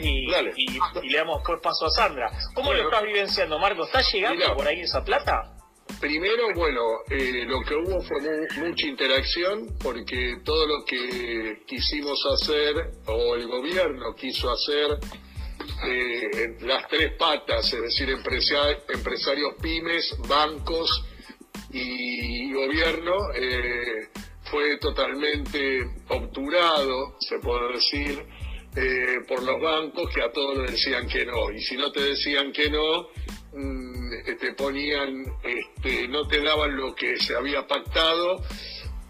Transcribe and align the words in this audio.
y, 0.00 0.28
y, 0.56 1.08
le 1.08 1.18
damos 1.18 1.42
pues 1.44 1.60
paso 1.60 1.86
a 1.86 1.90
Sandra. 1.90 2.30
¿Cómo 2.54 2.72
lo 2.72 2.84
estás 2.84 3.02
vivenciando, 3.02 3.58
Marcos? 3.58 3.88
¿Está 3.88 4.02
llegando 4.02 4.56
por 4.56 4.66
ahí 4.66 4.80
esa 4.80 5.04
plata? 5.04 5.56
Primero, 6.00 6.54
bueno, 6.54 6.80
eh, 7.10 7.44
lo 7.46 7.60
que 7.62 7.74
hubo 7.74 8.00
fue 8.00 8.20
mucha 8.58 8.86
interacción 8.86 9.66
porque 9.82 10.40
todo 10.44 10.66
lo 10.66 10.84
que 10.84 11.62
quisimos 11.66 12.24
hacer 12.32 12.92
o 13.06 13.34
el 13.34 13.48
gobierno 13.48 14.14
quiso 14.14 14.50
hacer 14.50 14.98
eh, 15.86 16.56
las 16.60 16.88
tres 16.88 17.12
patas, 17.18 17.72
es 17.72 17.82
decir, 17.82 18.08
empresarios 18.08 19.54
pymes, 19.60 20.16
bancos 20.28 21.04
y 21.72 22.52
gobierno, 22.52 23.32
eh, 23.34 24.08
fue 24.50 24.78
totalmente 24.78 25.82
obturado, 26.08 27.16
se 27.20 27.38
puede 27.38 27.74
decir, 27.74 28.26
eh, 28.76 29.20
por 29.26 29.42
los 29.42 29.60
bancos 29.60 30.12
que 30.14 30.22
a 30.22 30.32
todos 30.32 30.58
le 30.58 30.72
decían 30.72 31.08
que 31.08 31.24
no. 31.24 31.50
Y 31.50 31.60
si 31.60 31.76
no 31.76 31.90
te 31.90 32.02
decían 32.02 32.52
que 32.52 32.70
no, 32.70 33.08
mm, 33.52 34.36
te 34.38 34.52
ponían, 34.54 35.24
este, 35.42 36.08
no 36.08 36.26
te 36.26 36.42
daban 36.42 36.76
lo 36.76 36.94
que 36.94 37.18
se 37.18 37.34
había 37.34 37.66
pactado 37.66 38.42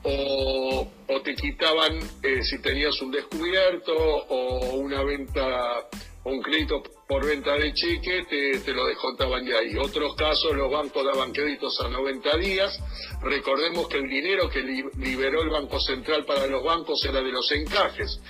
o, 0.02 0.90
te 1.22 1.34
quitaban 1.34 1.98
eh, 2.22 2.42
si 2.42 2.62
tenías 2.62 3.00
un 3.02 3.10
descubierto 3.10 3.92
o 3.92 4.76
una 4.76 5.02
venta 5.02 5.86
un 6.24 6.42
crédito 6.42 6.82
por 7.08 7.24
venta 7.24 7.54
de 7.54 7.72
cheque, 7.72 8.24
te, 8.64 8.72
lo 8.72 8.86
descontaban 8.86 9.44
de 9.44 9.56
ahí. 9.56 9.76
Otros 9.76 10.14
casos 10.16 10.54
los 10.54 10.70
bancos 10.70 11.04
daban 11.04 11.32
créditos 11.32 11.80
a 11.80 11.88
90 11.88 12.36
días. 12.36 12.78
Recordemos 13.22 13.88
que 13.88 13.98
el 13.98 14.08
dinero 14.08 14.48
que 14.50 14.60
liberó 14.60 15.42
el 15.42 15.48
Banco 15.48 15.80
Central 15.80 16.24
para 16.24 16.46
los 16.46 16.62
bancos 16.62 17.04
era 17.04 17.22
de 17.22 17.32
los 17.32 17.50
encajes. 17.52 18.20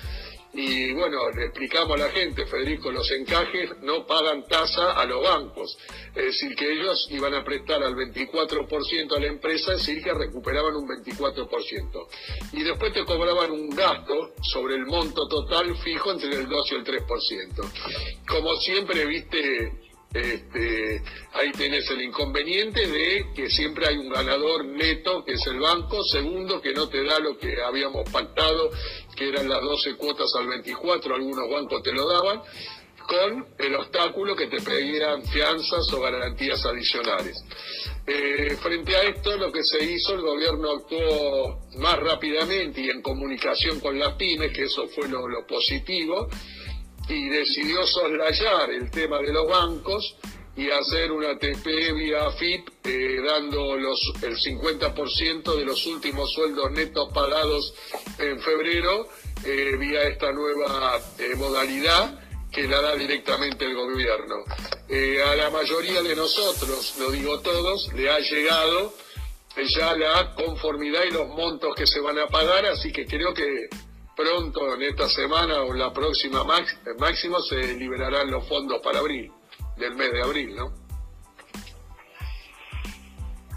Y 0.52 0.92
bueno, 0.92 1.30
le 1.30 1.46
explicamos 1.46 2.00
a 2.00 2.06
la 2.06 2.10
gente, 2.10 2.44
Federico, 2.46 2.90
los 2.90 3.08
encajes 3.12 3.70
no 3.82 4.04
pagan 4.04 4.44
tasa 4.48 4.92
a 4.92 5.04
los 5.04 5.22
bancos. 5.22 5.78
Es 6.08 6.24
decir, 6.24 6.56
que 6.56 6.72
ellos 6.72 7.06
iban 7.10 7.34
a 7.34 7.44
prestar 7.44 7.82
al 7.82 7.94
24% 7.94 9.16
a 9.16 9.20
la 9.20 9.26
empresa, 9.26 9.72
es 9.74 9.86
decir, 9.86 10.02
que 10.02 10.12
recuperaban 10.12 10.74
un 10.74 10.88
24%. 10.88 12.08
Y 12.52 12.62
después 12.64 12.92
te 12.92 13.04
cobraban 13.04 13.52
un 13.52 13.70
gasto 13.70 14.32
sobre 14.42 14.74
el 14.74 14.86
monto 14.86 15.28
total 15.28 15.76
fijo 15.76 16.10
entre 16.10 16.30
el 16.30 16.48
2 16.48 16.72
y 16.72 16.74
el 16.74 16.84
3%. 16.84 18.26
Como 18.26 18.56
siempre, 18.56 19.06
viste, 19.06 19.89
este, 20.12 21.02
ahí 21.34 21.52
tenés 21.52 21.88
el 21.90 22.02
inconveniente 22.02 22.84
de 22.86 23.26
que 23.34 23.48
siempre 23.48 23.86
hay 23.86 23.96
un 23.96 24.08
ganador 24.08 24.64
neto, 24.64 25.24
que 25.24 25.34
es 25.34 25.46
el 25.46 25.60
banco, 25.60 26.02
segundo, 26.02 26.60
que 26.60 26.72
no 26.72 26.88
te 26.88 27.04
da 27.04 27.20
lo 27.20 27.38
que 27.38 27.62
habíamos 27.62 28.10
pactado, 28.10 28.70
que 29.16 29.28
eran 29.28 29.48
las 29.48 29.62
12 29.62 29.94
cuotas 29.96 30.32
al 30.36 30.48
24, 30.48 31.14
algunos 31.14 31.48
bancos 31.50 31.82
te 31.82 31.92
lo 31.92 32.08
daban, 32.08 32.42
con 33.06 33.46
el 33.58 33.74
obstáculo 33.76 34.34
que 34.34 34.46
te 34.48 34.60
pedieran 34.60 35.24
fianzas 35.26 35.92
o 35.92 36.00
garantías 36.00 36.64
adicionales. 36.64 37.44
Eh, 38.06 38.56
frente 38.60 38.96
a 38.96 39.02
esto, 39.02 39.36
lo 39.36 39.52
que 39.52 39.62
se 39.62 39.84
hizo, 39.84 40.14
el 40.14 40.22
gobierno 40.22 40.70
actuó 40.72 41.60
más 41.78 41.98
rápidamente 42.00 42.80
y 42.80 42.90
en 42.90 43.02
comunicación 43.02 43.78
con 43.78 43.98
las 43.98 44.14
pymes, 44.14 44.52
que 44.52 44.64
eso 44.64 44.88
fue 44.88 45.08
lo 45.08 45.46
positivo, 45.46 46.28
y 47.08 47.28
decidió 47.28 47.86
soslayar 47.86 48.70
el 48.70 48.90
tema 48.90 49.18
de 49.18 49.32
los 49.32 49.48
bancos 49.48 50.16
y 50.56 50.70
hacer 50.70 51.10
una 51.10 51.38
TP 51.38 51.92
vía 51.94 52.30
FIP 52.32 52.68
eh, 52.84 53.16
dando 53.24 53.76
los, 53.76 54.00
el 54.22 54.36
50% 54.36 55.56
de 55.56 55.64
los 55.64 55.86
últimos 55.86 56.32
sueldos 56.32 56.70
netos 56.72 57.10
pagados 57.12 57.74
en 58.18 58.40
febrero 58.40 59.08
eh, 59.44 59.76
vía 59.78 60.02
esta 60.02 60.32
nueva 60.32 61.00
eh, 61.18 61.34
modalidad 61.36 62.20
que 62.52 62.66
la 62.66 62.80
da 62.80 62.96
directamente 62.96 63.64
el 63.64 63.74
gobierno. 63.74 64.44
a 65.24 65.36
la 65.36 65.50
mayoría 65.50 66.02
de 66.02 66.16
nosotros, 66.16 66.96
lo 66.98 67.12
digo 67.12 67.40
todos, 67.40 67.92
le 67.94 68.10
ha 68.10 68.18
llegado 68.18 68.92
ya 69.56 69.96
la 69.96 70.34
conformidad 70.34 71.04
y 71.04 71.12
los 71.12 71.28
montos 71.28 71.74
que 71.76 71.86
se 71.86 72.00
van 72.00 72.18
a 72.18 72.26
pagar, 72.26 72.66
así 72.66 72.92
que 72.92 73.06
creo 73.06 73.32
que 73.32 73.68
pronto, 74.20 74.74
en 74.74 74.82
esta 74.82 75.08
semana 75.08 75.62
o 75.62 75.72
la 75.72 75.92
próxima 75.92 76.44
máximo, 76.98 77.40
se 77.40 77.74
liberarán 77.74 78.30
los 78.30 78.46
fondos 78.46 78.80
para 78.82 78.98
abril, 78.98 79.32
del 79.76 79.94
mes 79.94 80.12
de 80.12 80.22
abril, 80.22 80.54
¿no? 80.54 80.72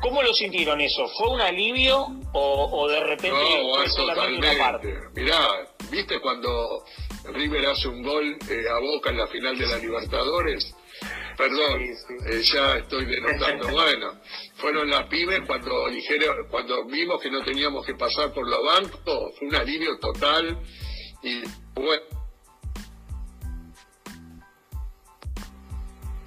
¿Cómo 0.01 0.21
lo 0.21 0.33
sintieron 0.33 0.81
eso? 0.81 1.07
¿Fue 1.17 1.29
un 1.29 1.41
alivio 1.41 2.07
o, 2.33 2.87
de 2.89 2.99
repente 3.01 3.29
no, 3.29 3.75
fue 3.75 3.89
solamente 3.89 4.49
una 4.49 4.57
parte? 4.57 4.99
Mirá, 5.15 5.39
¿viste 5.89 6.19
cuando 6.19 6.83
River 7.25 7.67
hace 7.67 7.87
un 7.87 8.03
gol 8.03 8.37
eh, 8.49 8.65
a 8.69 8.79
Boca 8.79 9.11
en 9.11 9.17
la 9.17 9.27
final 9.27 9.57
de 9.57 9.65
la 9.65 9.77
Libertadores? 9.77 10.75
Perdón, 11.37 11.81
eh, 11.81 12.41
ya 12.43 12.77
estoy 12.77 13.05
denotando. 13.05 13.67
bueno, 13.71 14.19
fueron 14.55 14.89
las 14.89 15.07
pymes 15.07 15.41
cuando 15.47 15.89
dijeron, 15.89 16.47
cuando 16.49 16.85
vimos 16.85 17.21
que 17.21 17.31
no 17.31 17.43
teníamos 17.43 17.85
que 17.85 17.95
pasar 17.95 18.33
por 18.33 18.47
los 18.47 18.63
bancos, 18.63 18.99
fue 19.37 19.47
un 19.47 19.55
alivio 19.55 19.97
total 19.99 20.59
y 21.21 21.41
bueno. 21.73 22.03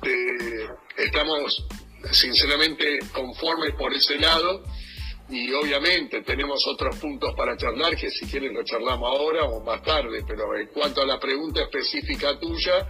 Eh, 0.02 0.68
estamos 0.96 1.66
sinceramente 2.12 2.98
conformes 3.12 3.74
por 3.74 3.92
ese 3.92 4.18
lado 4.18 4.62
y 5.28 5.52
obviamente 5.52 6.22
tenemos 6.22 6.64
otros 6.68 6.96
puntos 6.96 7.34
para 7.34 7.56
charlar 7.56 7.96
que 7.96 8.10
si 8.10 8.26
quieren 8.26 8.54
lo 8.54 8.62
charlamos 8.62 9.10
ahora 9.10 9.44
o 9.44 9.60
más 9.64 9.82
tarde, 9.82 10.24
pero 10.26 10.56
en 10.56 10.68
cuanto 10.68 11.02
a 11.02 11.06
la 11.06 11.18
pregunta 11.18 11.62
específica 11.62 12.38
tuya, 12.38 12.88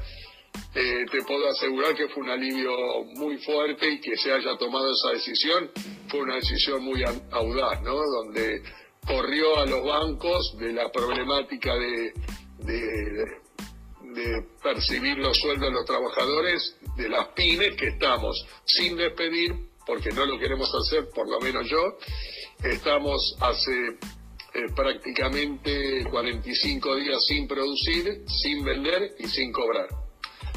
eh, 0.75 1.05
te 1.11 1.23
puedo 1.23 1.49
asegurar 1.49 1.95
que 1.95 2.09
fue 2.09 2.23
un 2.23 2.31
alivio 2.31 2.71
muy 3.15 3.39
fuerte 3.39 3.91
y 3.91 4.01
que 4.01 4.17
se 4.17 4.33
haya 4.33 4.57
tomado 4.59 4.93
esa 4.93 5.11
decisión 5.11 5.71
fue 6.09 6.21
una 6.21 6.37
decisión 6.37 6.85
muy 6.85 7.03
audaz, 7.31 7.83
¿no? 7.83 7.95
Donde 7.97 8.63
corrió 9.07 9.59
a 9.59 9.67
los 9.67 9.85
bancos 9.85 10.57
de 10.59 10.73
la 10.73 10.91
problemática 10.91 11.75
de, 11.75 12.13
de, 12.59 13.27
percibir 14.63 15.19
los 15.19 15.37
sueldos 15.37 15.69
de 15.69 15.73
los 15.73 15.85
trabajadores 15.85 16.77
de 16.97 17.09
las 17.09 17.29
pymes 17.29 17.77
que 17.77 17.89
estamos 17.89 18.47
sin 18.65 18.97
despedir, 18.97 19.55
porque 19.87 20.11
no 20.11 20.25
lo 20.25 20.39
queremos 20.39 20.71
hacer, 20.75 21.09
por 21.15 21.29
lo 21.29 21.39
menos 21.41 21.69
yo. 21.69 21.99
Estamos 22.65 23.37
hace 23.41 23.99
eh, 24.55 24.73
prácticamente 24.75 26.05
45 26.11 26.97
días 26.97 27.25
sin 27.27 27.47
producir, 27.47 28.25
sin 28.27 28.65
vender 28.65 29.15
y 29.19 29.29
sin 29.29 29.53
cobrar. 29.53 30.06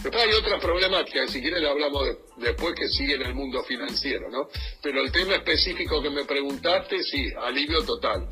Después 0.03 0.23
hay 0.23 0.31
otras 0.31 0.61
problemáticas, 0.61 1.29
si 1.29 1.41
quieren 1.41 1.65
hablamos 1.65 2.07
después 2.37 2.73
que 2.73 2.87
sigue 2.87 3.15
en 3.15 3.23
el 3.23 3.35
mundo 3.35 3.61
financiero, 3.63 4.29
¿no? 4.29 4.47
Pero 4.81 5.01
el 5.01 5.11
tema 5.11 5.35
específico 5.35 6.01
que 6.01 6.09
me 6.09 6.23
preguntaste, 6.23 7.03
sí, 7.03 7.29
alivio 7.37 7.83
total. 7.83 8.29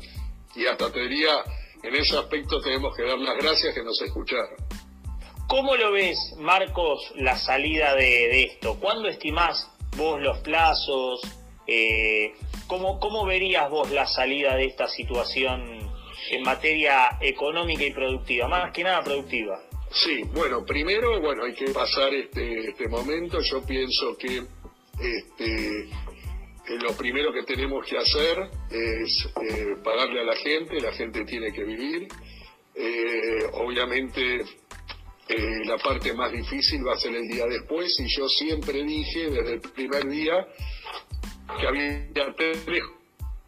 Y 0.56 0.64
hasta 0.64 0.90
te 0.90 1.00
diría, 1.00 1.44
en 1.82 1.94
ese 1.94 2.16
aspecto 2.16 2.60
tenemos 2.62 2.96
que 2.96 3.02
dar 3.02 3.18
las 3.18 3.36
gracias 3.36 3.74
que 3.74 3.82
nos 3.82 4.00
escucharon. 4.00 4.56
¿Cómo 5.46 5.76
lo 5.76 5.92
ves, 5.92 6.18
Marcos, 6.38 7.12
la 7.16 7.36
salida 7.36 7.94
de, 7.94 8.44
esto? 8.44 8.78
¿Cuándo 8.80 9.08
estimás 9.08 9.70
vos 9.96 10.20
los 10.22 10.38
plazos? 10.38 11.20
Eh, 11.66 12.32
¿cómo, 12.66 12.98
¿Cómo 12.98 13.26
verías 13.26 13.68
vos 13.70 13.90
la 13.90 14.06
salida 14.06 14.56
de 14.56 14.64
esta 14.64 14.88
situación 14.88 15.90
en 16.30 16.42
materia 16.42 17.18
económica 17.20 17.84
y 17.84 17.92
productiva? 17.92 18.48
Más 18.48 18.72
que 18.72 18.84
nada 18.84 19.04
productiva. 19.04 19.60
Sí, 19.90 20.22
bueno, 20.34 20.64
primero, 20.64 21.20
bueno, 21.20 21.44
hay 21.44 21.54
que 21.54 21.70
pasar 21.72 22.12
este, 22.14 22.70
este 22.70 22.88
momento. 22.88 23.40
Yo 23.40 23.64
pienso 23.64 24.16
que 24.18 24.44
este, 25.00 25.84
eh, 26.68 26.78
lo 26.82 26.92
primero 26.96 27.32
que 27.32 27.42
tenemos 27.44 27.86
que 27.86 27.96
hacer 27.96 28.50
es 28.70 29.28
eh, 29.42 29.76
pagarle 29.82 30.20
a 30.20 30.24
la 30.24 30.36
gente, 30.36 30.80
la 30.80 30.92
gente 30.92 31.24
tiene 31.24 31.52
que 31.52 31.64
vivir. 31.64 32.08
Eh, 32.74 33.46
obviamente 33.54 34.44
la 35.66 35.76
parte 35.76 36.14
más 36.14 36.32
difícil 36.32 36.86
va 36.86 36.94
a 36.94 36.96
ser 36.96 37.14
el 37.14 37.28
día 37.28 37.44
después 37.44 37.94
y 38.00 38.08
yo 38.08 38.26
siempre 38.30 38.82
dije 38.82 39.28
desde 39.28 39.54
el 39.54 39.60
primer 39.60 40.08
día 40.08 40.48
que 41.60 41.66
había 41.66 42.08
tres 42.34 42.82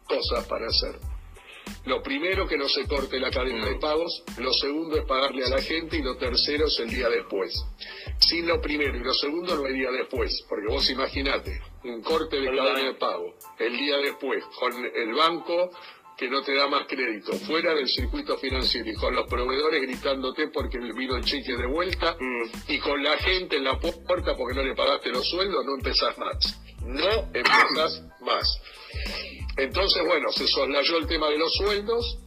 cosas 0.06 0.47
para 0.47 0.67
hacer. 0.67 1.10
Lo 1.87 2.02
primero 2.02 2.46
que 2.46 2.56
no 2.56 2.69
se 2.69 2.87
corte 2.87 3.19
la 3.19 3.31
cadena 3.31 3.67
de 3.67 3.76
pagos, 3.76 4.22
lo 4.38 4.52
segundo 4.52 4.96
es 4.96 5.05
pagarle 5.05 5.44
a 5.44 5.49
la 5.49 5.62
gente 5.62 5.96
y 5.96 6.02
lo 6.02 6.17
tercero 6.17 6.67
es 6.67 6.78
el 6.81 6.90
día 6.90 7.08
después. 7.08 7.55
Sin 8.19 8.46
lo 8.46 8.61
primero 8.61 8.96
y 8.96 9.02
lo 9.02 9.14
segundo 9.14 9.56
no 9.56 9.64
hay 9.64 9.75
día 9.75 9.90
después, 9.90 10.44
porque 10.49 10.67
vos 10.69 10.90
imaginate, 10.90 11.61
un 11.84 12.02
corte 12.02 12.40
de 12.40 12.46
cadena 12.46 12.84
de 12.84 12.94
pago, 12.94 13.34
el 13.58 13.76
día 13.76 13.96
después, 13.99 14.44
con 14.58 14.72
el 14.84 15.14
banco 15.14 15.70
que 16.20 16.28
no 16.28 16.43
te 16.43 16.55
da 16.55 16.69
más 16.69 16.87
crédito, 16.87 17.32
fuera 17.32 17.73
del 17.73 17.88
circuito 17.88 18.37
financiero 18.37 18.90
y 18.90 18.94
con 18.94 19.14
los 19.14 19.26
proveedores 19.26 19.81
gritándote 19.81 20.49
porque 20.49 20.78
vino 20.78 21.16
el 21.16 21.25
cheque 21.25 21.56
de 21.56 21.66
vuelta 21.66 22.14
mm. 22.20 22.73
y 22.73 22.78
con 22.78 23.02
la 23.02 23.16
gente 23.16 23.56
en 23.56 23.64
la 23.64 23.81
puerta 23.81 24.37
porque 24.37 24.55
no 24.55 24.62
le 24.62 24.75
pagaste 24.75 25.08
los 25.08 25.26
sueldos, 25.26 25.64
no 25.64 25.76
empezás 25.76 26.19
más. 26.19 26.61
No 26.85 27.29
empezás 27.32 28.03
más. 28.21 28.61
Entonces, 29.56 30.03
bueno, 30.05 30.31
se 30.32 30.47
soslayó 30.47 30.99
el 30.99 31.06
tema 31.06 31.29
de 31.29 31.38
los 31.38 31.53
sueldos 31.55 32.19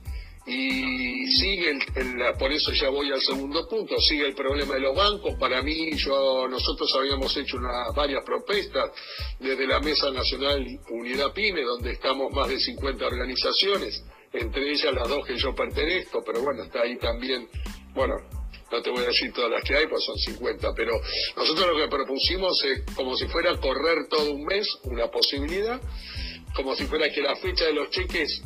y 0.46 1.26
sigue 1.32 1.72
el, 1.96 2.38
por 2.38 2.52
eso 2.52 2.74
ya 2.74 2.90
voy 2.90 3.10
al 3.12 3.22
segundo 3.22 3.66
punto 3.68 3.98
sigue 4.02 4.28
el 4.28 4.36
problema 4.36 4.74
de 4.74 4.82
los 4.82 4.96
bancos 4.96 5.36
para 5.36 5.62
mí 5.62 5.96
yo 5.96 6.50
nosotros 6.50 6.94
habíamos 7.00 7.36
hecho 7.38 7.56
una, 7.58 7.92
varias 7.96 8.26
propuestas 8.26 8.92
desde 9.40 9.66
la 9.66 9.80
mesa 9.80 10.12
nacional 10.12 10.66
unidad 10.90 11.32
pyme 11.32 11.62
donde 11.62 11.94
estamos 11.94 12.34
más 12.34 12.50
de 12.50 12.60
50 12.60 13.06
organizaciones 13.06 14.04
entre 14.34 14.70
ellas 14.70 14.94
las 14.94 15.08
dos 15.08 15.26
que 15.26 15.38
yo 15.38 15.56
pertenezco 15.56 16.22
pero 16.26 16.42
bueno 16.42 16.64
está 16.64 16.82
ahí 16.82 16.98
también 16.98 17.48
bueno 17.94 18.16
no 18.74 18.82
te 18.82 18.90
voy 18.90 19.04
a 19.04 19.08
decir 19.08 19.32
todas 19.32 19.52
las 19.52 19.64
que 19.64 19.76
hay, 19.76 19.86
pues 19.86 20.04
son 20.04 20.18
50, 20.18 20.74
pero 20.76 21.00
nosotros 21.38 21.68
lo 21.68 21.78
que 21.78 21.88
propusimos 21.88 22.64
es 22.66 22.82
como 22.96 23.16
si 23.16 23.28
fuera 23.28 23.56
correr 23.58 24.08
todo 24.10 24.32
un 24.34 24.44
mes, 24.46 24.68
una 24.86 25.08
posibilidad, 25.12 25.80
como 26.56 26.76
si 26.76 26.86
fuera 26.86 27.12
que 27.12 27.22
la 27.22 27.36
fecha 27.36 27.66
de 27.66 27.74
los 27.74 27.92
cheques 27.92 28.42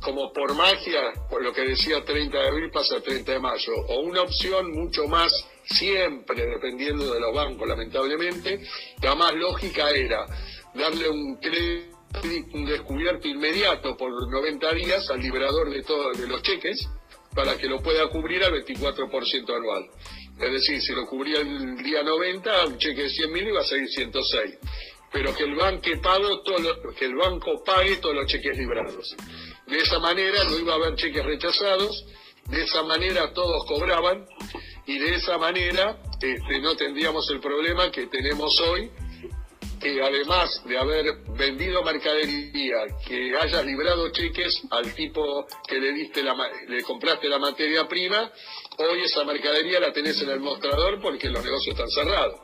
como 0.00 0.32
por 0.32 0.54
magia, 0.54 1.12
por 1.28 1.42
lo 1.42 1.52
que 1.52 1.62
decía 1.62 2.04
30 2.04 2.36
de 2.36 2.48
abril 2.48 2.70
pasa 2.70 3.00
30 3.00 3.32
de 3.32 3.38
mayo, 3.40 3.72
o 3.88 4.00
una 4.00 4.22
opción 4.22 4.70
mucho 4.72 5.06
más 5.06 5.32
siempre 5.64 6.46
dependiendo 6.46 7.12
de 7.12 7.20
los 7.20 7.34
bancos, 7.34 7.68
lamentablemente, 7.68 8.60
la 9.00 9.14
más 9.14 9.32
lógica 9.34 9.90
era 9.90 10.26
darle 10.74 11.08
un 11.08 11.36
crédito, 11.36 11.96
un 12.52 12.66
descubierto 12.66 13.26
inmediato 13.26 13.96
por 13.96 14.10
90 14.30 14.74
días 14.74 15.10
al 15.10 15.20
liberador 15.20 15.70
de 15.70 15.82
todos 15.82 16.18
de 16.18 16.28
los 16.28 16.42
cheques 16.42 16.88
para 17.34 17.56
que 17.56 17.66
lo 17.66 17.82
pueda 17.82 18.08
cubrir 18.08 18.42
al 18.44 18.52
24% 18.64 19.56
anual. 19.56 19.88
Es 20.38 20.52
decir, 20.52 20.80
si 20.80 20.92
lo 20.92 21.06
cubría 21.06 21.40
el 21.40 21.82
día 21.82 22.02
90, 22.02 22.66
un 22.66 22.78
cheque 22.78 23.02
de 23.02 23.10
100 23.10 23.32
mil 23.32 23.48
iba 23.48 23.60
a 23.60 23.64
salir 23.64 23.88
106 23.88 24.58
pero 25.12 25.34
que 25.34 25.44
el 25.44 25.54
banco 25.54 25.90
pague, 26.02 26.24
todo 26.42 26.94
que 26.94 27.04
el 27.04 27.14
banco 27.14 27.62
pague 27.62 27.96
todos 27.96 28.14
los 28.14 28.26
cheques 28.26 28.56
librados. 28.56 29.14
De 29.66 29.78
esa 29.78 29.98
manera 29.98 30.42
no 30.44 30.58
iba 30.58 30.72
a 30.72 30.76
haber 30.76 30.96
cheques 30.96 31.24
rechazados, 31.24 32.06
de 32.46 32.62
esa 32.62 32.82
manera 32.82 33.32
todos 33.32 33.64
cobraban 33.66 34.26
y 34.86 34.98
de 34.98 35.14
esa 35.14 35.38
manera 35.38 35.98
este, 36.20 36.60
no 36.60 36.74
tendríamos 36.76 37.30
el 37.30 37.40
problema 37.40 37.90
que 37.90 38.06
tenemos 38.06 38.58
hoy, 38.60 38.90
que 39.82 40.00
además 40.00 40.62
de 40.64 40.78
haber 40.78 41.12
vendido 41.36 41.82
mercadería, 41.82 42.86
que 43.04 43.36
hayas 43.36 43.66
librado 43.66 44.10
cheques 44.12 44.62
al 44.70 44.94
tipo 44.94 45.46
que 45.66 45.78
le 45.78 45.92
diste 45.92 46.22
la, 46.22 46.36
le 46.68 46.82
compraste 46.84 47.28
la 47.28 47.38
materia 47.38 47.88
prima, 47.88 48.30
hoy 48.78 49.02
esa 49.02 49.24
mercadería 49.24 49.80
la 49.80 49.92
tenés 49.92 50.22
en 50.22 50.30
el 50.30 50.40
mostrador 50.40 51.00
porque 51.02 51.28
los 51.28 51.44
negocios 51.44 51.74
están 51.76 51.90
cerrados. 51.90 52.40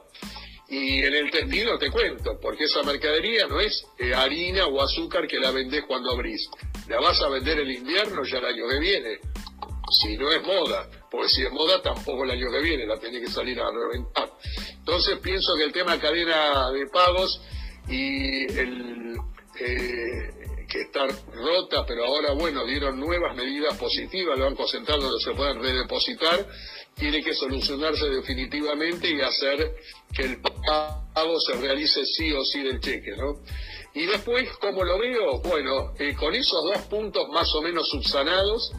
Y 0.69 0.99
en 0.99 1.15
el 1.15 1.31
textil 1.31 1.69
te 1.79 1.91
cuento, 1.91 2.39
porque 2.43 2.65
esa 2.65 2.83
mercadería 2.83 3.47
no 3.47 3.59
es 3.61 3.87
harina 4.15 4.67
o 4.67 4.83
azúcar 4.83 5.27
que 5.27 5.39
la 5.39 5.51
vendés 5.51 5.85
cuando 5.87 6.11
abrís. 6.11 6.47
La 6.89 7.01
vas 7.01 7.23
a 7.23 7.29
vender 7.29 7.61
el 7.61 7.71
invierno 7.71 8.23
ya 8.25 8.39
el 8.39 8.45
año 8.45 8.69
que 8.69 8.79
viene. 8.79 9.19
Si 9.91 10.17
no 10.17 10.31
es 10.31 10.43
moda, 10.43 10.89
porque 11.11 11.29
si 11.29 11.43
es 11.43 11.51
moda 11.51 11.81
tampoco 11.81 12.25
el 12.25 12.33
año 12.33 12.51
que 12.51 12.61
viene, 12.61 12.87
la 12.87 12.99
tiene 12.99 13.21
que 13.21 13.29
salir 13.29 13.61
a 13.61 13.71
reventar. 13.71 14.31
Entonces 14.71 15.19
pienso 15.19 15.57
que 15.57 15.65
el 15.65 15.73
tema 15.73 15.99
cadena 15.99 16.71
de 16.71 16.87
pagos 16.87 17.41
y 17.89 18.45
el 18.53 19.17
eh, 19.61 20.39
que 20.69 20.83
está 20.83 21.07
rota, 21.33 21.85
pero 21.87 22.05
ahora 22.05 22.33
bueno, 22.35 22.65
dieron 22.67 23.01
nuevas 23.01 23.35
medidas 23.35 23.77
positivas 23.79 24.37
al 24.37 24.43
Banco 24.43 24.69
Central 24.69 25.01
donde 25.01 25.21
se 25.25 25.33
pueden 25.33 25.63
redepositar, 25.63 26.47
tiene 26.95 27.23
que 27.23 27.33
solucionarse 27.33 28.07
definitivamente 28.09 29.09
y 29.09 29.21
hacer 29.21 29.75
que 30.15 30.23
el 30.23 30.41
pago 30.41 31.41
se 31.41 31.55
realice 31.55 32.05
sí 32.05 32.33
o 32.33 32.45
sí 32.45 32.63
del 32.63 32.81
cheque, 32.81 33.13
¿no? 33.17 33.41
Y 33.95 34.07
después, 34.07 34.49
como 34.59 34.85
lo 34.85 34.99
veo, 34.99 35.41
bueno, 35.41 35.95
eh, 35.99 36.15
con 36.15 36.35
esos 36.35 36.63
dos 36.63 36.83
puntos 36.89 37.29
más 37.31 37.53
o 37.55 37.63
menos 37.63 37.89
subsanados, 37.89 38.73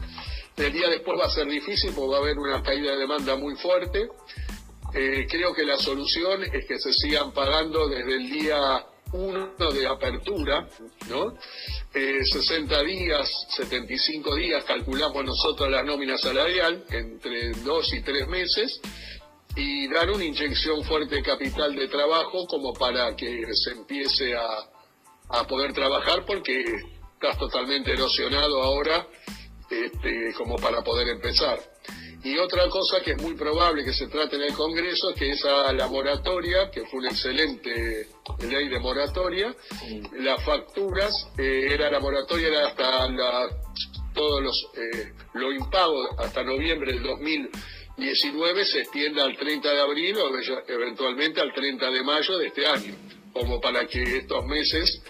el 0.60 0.72
día 0.72 0.88
después 0.88 1.18
va 1.18 1.26
a 1.26 1.30
ser 1.30 1.46
difícil 1.46 1.92
porque 1.94 2.10
va 2.10 2.16
a 2.16 2.20
haber 2.20 2.38
una 2.38 2.62
caída 2.62 2.92
de 2.92 2.98
demanda 2.98 3.36
muy 3.36 3.56
fuerte. 3.56 4.08
Eh, 4.92 5.26
creo 5.30 5.54
que 5.54 5.64
la 5.64 5.78
solución 5.78 6.42
es 6.44 6.66
que 6.66 6.78
se 6.78 6.92
sigan 6.92 7.32
pagando 7.32 7.88
desde 7.88 8.16
el 8.16 8.30
día 8.30 8.84
1 9.12 9.54
de 9.72 9.86
apertura, 9.86 10.68
¿no? 11.08 11.34
60 11.92 12.80
eh, 12.80 12.84
días, 12.84 13.46
75 13.56 14.34
días, 14.36 14.64
calculamos 14.64 15.24
nosotros 15.24 15.70
la 15.70 15.82
nómina 15.82 16.18
salarial, 16.18 16.84
entre 16.90 17.50
2 17.50 17.94
y 17.94 18.00
3 18.02 18.28
meses, 18.28 18.80
y 19.56 19.88
dar 19.88 20.10
una 20.10 20.24
inyección 20.24 20.84
fuerte 20.84 21.16
de 21.16 21.22
capital 21.22 21.74
de 21.74 21.88
trabajo 21.88 22.46
como 22.46 22.72
para 22.72 23.14
que 23.16 23.46
se 23.52 23.72
empiece 23.72 24.34
a, 24.34 24.46
a 25.28 25.46
poder 25.46 25.72
trabajar 25.72 26.24
porque 26.24 26.64
estás 27.14 27.36
totalmente 27.38 27.92
erosionado 27.92 28.62
ahora 28.62 29.06
este, 29.70 30.34
como 30.36 30.56
para 30.56 30.82
poder 30.82 31.08
empezar. 31.08 31.58
Y 32.22 32.36
otra 32.36 32.68
cosa 32.68 33.00
que 33.00 33.12
es 33.12 33.22
muy 33.22 33.34
probable 33.34 33.82
que 33.82 33.94
se 33.94 34.06
trate 34.08 34.36
en 34.36 34.42
el 34.42 34.52
Congreso 34.52 35.10
es 35.10 35.16
que 35.16 35.30
esa 35.30 35.72
la 35.72 35.88
moratoria, 35.88 36.70
que 36.70 36.84
fue 36.86 37.00
una 37.00 37.08
excelente 37.08 38.08
ley 38.46 38.68
de 38.68 38.78
moratoria, 38.78 39.54
las 40.18 40.44
facturas, 40.44 41.12
eh, 41.38 41.68
era 41.70 41.90
la 41.90 41.98
moratoria 41.98 42.48
era 42.48 42.66
hasta 42.68 43.08
la, 43.08 43.48
todos 44.12 44.42
los 44.42 44.68
eh, 44.76 45.12
lo 45.32 45.50
impago 45.50 46.20
hasta 46.20 46.42
noviembre 46.42 46.92
del 46.92 47.02
2000 47.02 47.50
19 48.00 48.64
se 48.64 48.80
extienda 48.80 49.24
al 49.24 49.36
30 49.36 49.70
de 49.70 49.80
abril 49.80 50.16
o 50.16 50.30
eventualmente 50.66 51.40
al 51.40 51.52
30 51.52 51.90
de 51.90 52.02
mayo 52.02 52.38
de 52.38 52.46
este 52.46 52.66
año, 52.66 52.94
como 53.32 53.60
para 53.60 53.86
que 53.86 54.02
estos 54.18 54.44
meses, 54.46 55.02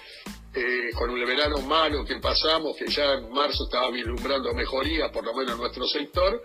eh, 0.53 0.91
con 0.95 1.17
el 1.17 1.25
verano 1.25 1.59
malo 1.59 2.05
que 2.05 2.17
pasamos, 2.17 2.77
que 2.77 2.89
ya 2.89 3.13
en 3.13 3.31
marzo 3.31 3.65
estaba 3.65 3.89
vislumbrando 3.91 4.53
mejoría, 4.53 5.09
por 5.13 5.25
lo 5.25 5.33
menos 5.33 5.53
en 5.53 5.59
nuestro 5.59 5.87
sector, 5.87 6.43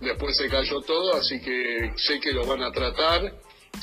después 0.00 0.36
se 0.36 0.48
cayó 0.48 0.80
todo, 0.80 1.14
así 1.14 1.40
que 1.40 1.92
sé 1.96 2.18
que 2.18 2.32
lo 2.32 2.44
van 2.46 2.62
a 2.62 2.72
tratar. 2.72 3.22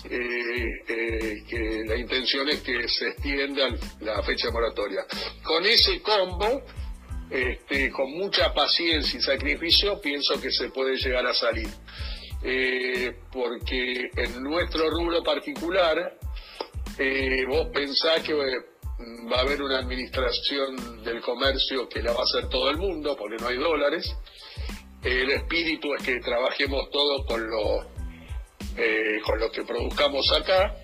Eh, 0.09 0.83
eh, 0.87 1.43
que 1.49 1.83
la 1.85 1.97
intención 1.97 2.47
es 2.47 2.61
que 2.61 2.87
se 2.87 3.09
extienda 3.09 3.67
la 3.99 4.23
fecha 4.23 4.49
moratoria. 4.49 5.05
Con 5.43 5.65
ese 5.65 6.01
combo, 6.01 6.61
este, 7.29 7.91
con 7.91 8.09
mucha 8.13 8.53
paciencia 8.53 9.19
y 9.19 9.21
sacrificio, 9.21 9.99
pienso 9.99 10.39
que 10.39 10.49
se 10.49 10.69
puede 10.69 10.95
llegar 10.95 11.25
a 11.27 11.33
salir. 11.33 11.67
Porque 13.33 14.11
en 14.15 14.41
nuestro 14.41 14.89
rubro 14.89 15.21
particular, 15.23 16.17
vos 17.49 17.67
pensás 17.73 18.23
que 18.23 18.33
va 19.31 19.37
a 19.37 19.41
haber 19.41 19.61
una 19.61 19.79
administración 19.79 21.03
del 21.03 21.21
comercio 21.21 21.87
que 21.87 22.01
la 22.01 22.13
va 22.13 22.21
a 22.21 22.23
hacer 22.23 22.49
todo 22.49 22.69
el 22.69 22.77
mundo, 22.77 23.15
porque 23.17 23.37
no 23.37 23.47
hay 23.47 23.57
dólares. 23.57 24.15
El 25.03 25.31
espíritu 25.31 25.93
es 25.95 26.03
que 26.03 26.19
trabajemos 26.19 26.89
todos 26.91 27.25
con 27.25 27.49
lo, 27.49 27.87
con 29.25 29.39
lo 29.39 29.51
que 29.51 29.63
produzcamos 29.63 30.31
acá 30.31 30.75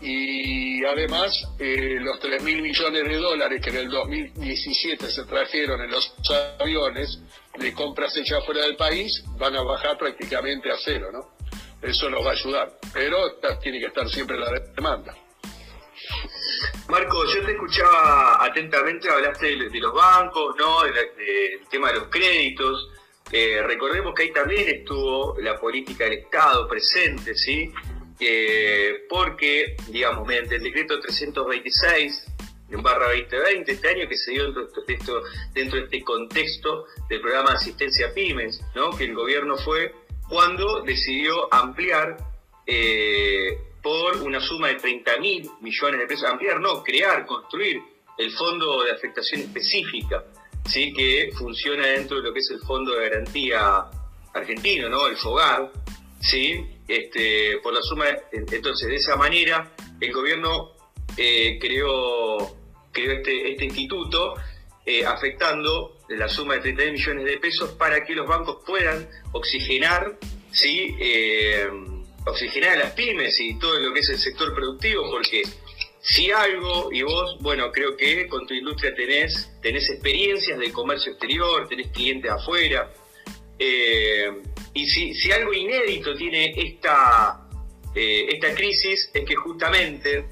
y 0.00 0.84
además 0.84 1.32
eh, 1.58 1.96
los 2.00 2.20
3 2.20 2.42
mil 2.42 2.62
millones 2.62 3.04
de 3.04 3.16
dólares 3.16 3.60
que 3.62 3.70
en 3.70 3.76
el 3.76 3.90
2017 3.90 5.10
se 5.10 5.24
trajeron 5.24 5.80
en 5.82 5.90
los 5.90 6.14
aviones 6.60 7.20
de 7.58 7.72
compras 7.74 8.16
hechas 8.16 8.44
fuera 8.44 8.62
del 8.62 8.76
país 8.76 9.24
van 9.36 9.56
a 9.56 9.62
bajar 9.62 9.98
prácticamente 9.98 10.70
a 10.70 10.76
cero, 10.78 11.10
¿no? 11.12 11.36
Eso 11.82 12.08
nos 12.10 12.24
va 12.24 12.30
a 12.30 12.32
ayudar, 12.32 12.78
pero 12.92 13.38
tiene 13.60 13.80
que 13.80 13.86
estar 13.86 14.08
siempre 14.08 14.38
la 14.38 14.50
demanda. 14.74 15.16
Marco, 16.88 17.26
yo 17.26 17.44
te 17.44 17.52
escuchaba 17.52 18.42
atentamente, 18.42 19.10
hablaste 19.10 19.56
de, 19.56 19.78
los 19.78 19.92
bancos, 19.92 20.56
¿no? 20.56 20.82
del 20.84 21.60
tema 21.70 21.88
de 21.88 22.00
los 22.00 22.08
créditos. 22.08 22.90
Eh, 23.30 23.62
recordemos 23.62 24.14
que 24.14 24.22
ahí 24.22 24.32
también 24.32 24.68
estuvo 24.68 25.36
la 25.38 25.60
política 25.60 26.04
del 26.04 26.14
Estado 26.14 26.66
presente, 26.66 27.34
¿sí? 27.34 27.70
porque, 29.08 29.76
digamos, 29.88 30.26
mediante 30.26 30.56
el 30.56 30.62
decreto 30.62 30.98
326 30.98 32.26
en 32.70 32.82
barra 32.82 33.08
2020, 33.08 33.72
este 33.72 33.88
año 33.88 34.08
que 34.08 34.16
se 34.16 34.32
dio 34.32 34.52
dentro, 34.86 35.22
dentro 35.52 35.78
de 35.78 35.84
este 35.84 36.02
contexto 36.02 36.86
del 37.08 37.20
programa 37.20 37.50
de 37.50 37.56
asistencia 37.56 38.08
a 38.08 38.14
pymes, 38.14 38.62
¿no? 38.74 38.96
que 38.96 39.04
el 39.04 39.14
gobierno 39.14 39.56
fue 39.58 39.94
cuando 40.28 40.80
decidió 40.80 41.52
ampliar 41.52 42.16
eh, 42.66 43.57
una 44.28 44.40
suma 44.40 44.68
de 44.68 44.74
30 44.74 45.18
mil 45.18 45.50
millones 45.60 46.00
de 46.00 46.06
pesos, 46.06 46.24
ampliar, 46.30 46.60
no, 46.60 46.82
crear, 46.82 47.26
construir 47.26 47.82
el 48.16 48.30
fondo 48.32 48.84
de 48.84 48.92
afectación 48.92 49.40
específica, 49.40 50.24
¿sí? 50.66 50.92
que 50.92 51.30
funciona 51.36 51.86
dentro 51.86 52.18
de 52.18 52.24
lo 52.24 52.32
que 52.32 52.40
es 52.40 52.50
el 52.50 52.60
fondo 52.60 52.94
de 52.94 53.08
garantía 53.08 53.86
argentino, 54.34 54.88
¿no? 54.88 55.06
el 55.06 55.16
FOGAR, 55.16 55.72
¿sí? 56.20 56.64
este, 56.86 57.58
por 57.62 57.72
la 57.72 57.80
suma. 57.82 58.06
Entonces, 58.32 58.88
de 58.88 58.96
esa 58.96 59.16
manera, 59.16 59.72
el 60.00 60.12
gobierno 60.12 60.72
eh, 61.16 61.58
creó, 61.60 62.54
creó 62.92 63.12
este, 63.12 63.52
este 63.52 63.64
instituto 63.64 64.34
eh, 64.84 65.06
afectando 65.06 65.98
la 66.08 66.28
suma 66.28 66.54
de 66.54 66.60
30 66.72 66.92
millones 66.92 67.24
de 67.24 67.38
pesos 67.38 67.70
para 67.72 68.04
que 68.04 68.14
los 68.14 68.26
bancos 68.26 68.58
puedan 68.66 69.08
oxigenar, 69.32 70.18
¿sí? 70.50 70.96
Eh, 70.98 71.68
oxigenar 72.26 72.70
a 72.70 72.76
las 72.76 72.92
pymes 72.92 73.38
y 73.40 73.58
todo 73.58 73.78
lo 73.80 73.92
que 73.92 74.00
es 74.00 74.08
el 74.10 74.18
sector 74.18 74.54
productivo, 74.54 75.10
porque 75.10 75.42
si 76.00 76.30
algo, 76.30 76.90
y 76.92 77.02
vos, 77.02 77.38
bueno, 77.40 77.70
creo 77.72 77.96
que 77.96 78.26
con 78.28 78.46
tu 78.46 78.54
industria 78.54 78.94
tenés, 78.94 79.50
tenés 79.60 79.90
experiencias 79.90 80.58
de 80.58 80.72
comercio 80.72 81.12
exterior, 81.12 81.68
tenés 81.68 81.88
clientes 81.88 82.30
afuera, 82.30 82.92
eh, 83.58 84.30
y 84.74 84.86
si, 84.86 85.14
si, 85.14 85.32
algo 85.32 85.52
inédito 85.52 86.14
tiene 86.14 86.54
esta, 86.56 87.48
eh, 87.94 88.26
esta 88.30 88.54
crisis 88.54 89.10
es 89.12 89.24
que 89.24 89.34
justamente 89.34 90.26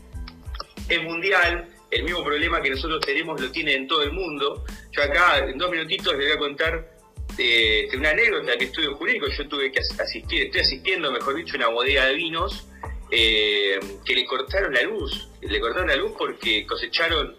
es 0.88 1.02
mundial, 1.02 1.68
el 1.90 2.04
mismo 2.04 2.22
problema 2.24 2.60
que 2.62 2.70
nosotros 2.70 3.00
tenemos 3.04 3.40
lo 3.40 3.50
tiene 3.50 3.74
en 3.74 3.86
todo 3.88 4.02
el 4.02 4.12
mundo. 4.12 4.64
Yo 4.92 5.02
acá 5.02 5.38
en 5.38 5.58
dos 5.58 5.70
minutitos 5.70 6.16
les 6.16 6.26
voy 6.26 6.36
a 6.36 6.38
contar 6.38 6.95
eh, 7.38 7.88
una 7.96 8.10
anécdota 8.10 8.56
que 8.56 8.66
estudio 8.66 8.96
jurídico. 8.96 9.26
Yo 9.28 9.48
tuve 9.48 9.70
que 9.72 9.80
asistir, 9.80 10.44
estoy 10.46 10.60
asistiendo, 10.60 11.10
mejor 11.12 11.36
dicho, 11.36 11.56
una 11.56 11.68
bodega 11.68 12.06
de 12.06 12.14
vinos 12.14 12.66
eh, 13.10 13.78
que 14.04 14.14
le 14.14 14.24
cortaron 14.26 14.72
la 14.74 14.82
luz. 14.82 15.28
Le 15.40 15.60
cortaron 15.60 15.88
la 15.88 15.96
luz 15.96 16.12
porque 16.18 16.66
cosecharon 16.66 17.36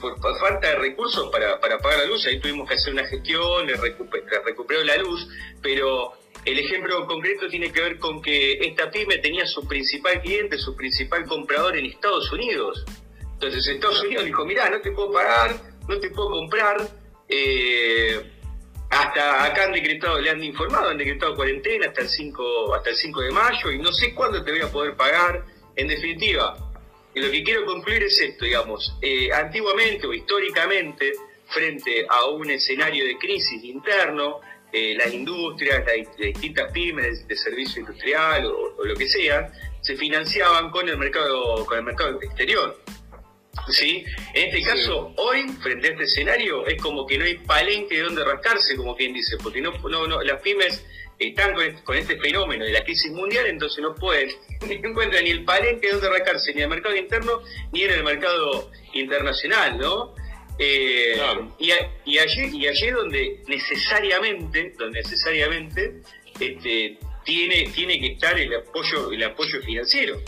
por, 0.00 0.18
falta 0.38 0.68
de 0.68 0.76
recursos 0.76 1.30
para, 1.30 1.60
para 1.60 1.78
pagar 1.78 2.00
la 2.00 2.06
luz, 2.06 2.26
ahí 2.26 2.40
tuvimos 2.40 2.68
que 2.68 2.74
hacer 2.74 2.92
una 2.92 3.06
gestión, 3.06 3.66
le, 3.66 3.76
recuperó 3.76 4.82
la 4.84 4.96
luz, 4.96 5.28
pero 5.62 6.12
el 6.44 6.58
ejemplo 6.58 7.06
concreto 7.06 7.48
tiene 7.48 7.72
que 7.72 7.80
ver 7.80 7.98
con 7.98 8.22
que 8.22 8.54
esta 8.66 8.90
pyme 8.90 9.18
tenía 9.18 9.46
su 9.46 9.66
principal 9.66 10.20
cliente, 10.22 10.58
su 10.58 10.74
principal 10.74 11.24
comprador 11.26 11.76
en 11.76 11.86
Estados 11.86 12.32
Unidos. 12.32 12.84
Entonces 13.34 13.66
Estados 13.66 14.02
Unidos 14.02 14.24
dijo, 14.24 14.44
mirá, 14.44 14.70
no 14.70 14.80
te 14.80 14.92
puedo 14.92 15.12
pagar, 15.12 15.56
no 15.88 15.98
te 15.98 16.10
puedo 16.10 16.30
comprar. 16.30 16.88
Eh, 17.28 18.32
hasta 19.02 19.44
acá 19.44 19.64
han 19.64 19.72
decretado, 19.72 20.18
le 20.20 20.30
han 20.30 20.42
informado, 20.42 20.88
han 20.90 20.98
decretado 20.98 21.34
cuarentena 21.34 21.88
hasta 21.88 22.02
el 22.02 22.08
5, 22.08 22.74
hasta 22.74 22.90
el 22.90 22.96
5 22.96 23.20
de 23.20 23.30
mayo 23.30 23.70
y 23.70 23.78
no 23.78 23.92
sé 23.92 24.14
cuándo 24.14 24.42
te 24.42 24.50
voy 24.50 24.60
a 24.60 24.72
poder 24.72 24.94
pagar. 24.94 25.44
En 25.74 25.88
definitiva, 25.88 26.56
lo 27.14 27.30
que 27.30 27.42
quiero 27.42 27.66
concluir 27.66 28.02
es 28.04 28.18
esto, 28.18 28.44
digamos, 28.44 28.96
eh, 29.02 29.30
antiguamente 29.32 30.06
o 30.06 30.14
históricamente, 30.14 31.12
frente 31.48 32.06
a 32.08 32.26
un 32.26 32.50
escenario 32.50 33.04
de 33.04 33.18
crisis 33.18 33.62
interno, 33.64 34.40
eh, 34.72 34.94
las 34.96 35.12
industrias, 35.12 35.84
las, 35.86 36.16
distintas 36.16 36.72
pymes 36.72 37.26
de, 37.28 37.36
servicio 37.36 37.80
industrial 37.80 38.46
o, 38.46 38.84
lo 38.84 38.94
que 38.94 39.08
sea, 39.08 39.52
se 39.80 39.96
financiaban 39.96 40.70
con 40.70 40.88
el 40.88 40.98
mercado, 40.98 41.64
con 41.66 41.78
el 41.78 41.84
mercado 41.84 42.20
exterior. 42.20 42.78
¿Sí? 43.68 44.04
En 44.34 44.48
este 44.48 44.62
caso, 44.62 45.12
hoy, 45.16 45.48
frente 45.62 45.88
a 45.88 45.90
este 45.92 46.04
escenario, 46.04 46.66
es 46.66 46.80
como 46.80 47.06
que 47.06 47.18
no 47.18 47.24
hay 47.24 47.38
palenque 47.38 47.96
de 47.96 48.02
donde 48.02 48.24
rascarse, 48.24 48.76
como 48.76 48.96
quien 48.96 49.12
dice, 49.12 49.36
porque 49.42 49.60
no, 49.60 49.72
no, 49.88 50.06
no 50.06 50.22
las 50.22 50.40
pymes 50.40 50.84
están 51.18 51.54
con 51.84 51.96
este, 51.96 52.18
fenómeno 52.18 52.64
de 52.64 52.72
la 52.72 52.84
crisis 52.84 53.10
mundial, 53.10 53.46
entonces 53.46 53.82
no 53.82 53.94
pueden, 53.94 54.30
ni 54.68 54.74
encuentran 54.74 55.24
ni 55.24 55.30
el 55.30 55.44
palenque 55.44 55.86
de 55.86 55.92
donde 55.94 56.10
rascarse, 56.10 56.52
ni 56.52 56.58
en 56.58 56.64
el 56.64 56.70
mercado 56.70 56.96
interno, 56.96 57.42
ni 57.72 57.84
en 57.84 57.90
el 57.92 58.04
mercado 58.04 58.70
internacional, 58.92 59.78
¿no? 59.78 60.14
Eh, 60.58 61.20
y, 61.58 61.70
y, 62.06 62.18
allí 62.18 62.48
y 62.50 62.66
allí 62.66 62.88
donde 62.88 63.42
necesariamente 63.46 64.72
donde 64.78 65.02
necesariamente 65.02 66.00
este, 66.40 66.98
tiene 67.24 67.68
tiene 67.74 68.00
que 68.00 68.06
estar 68.12 68.38
el 68.38 68.54
apoyo 68.54 69.12
el 69.12 69.22
apoyo 69.22 69.60
financiero 69.60 70.18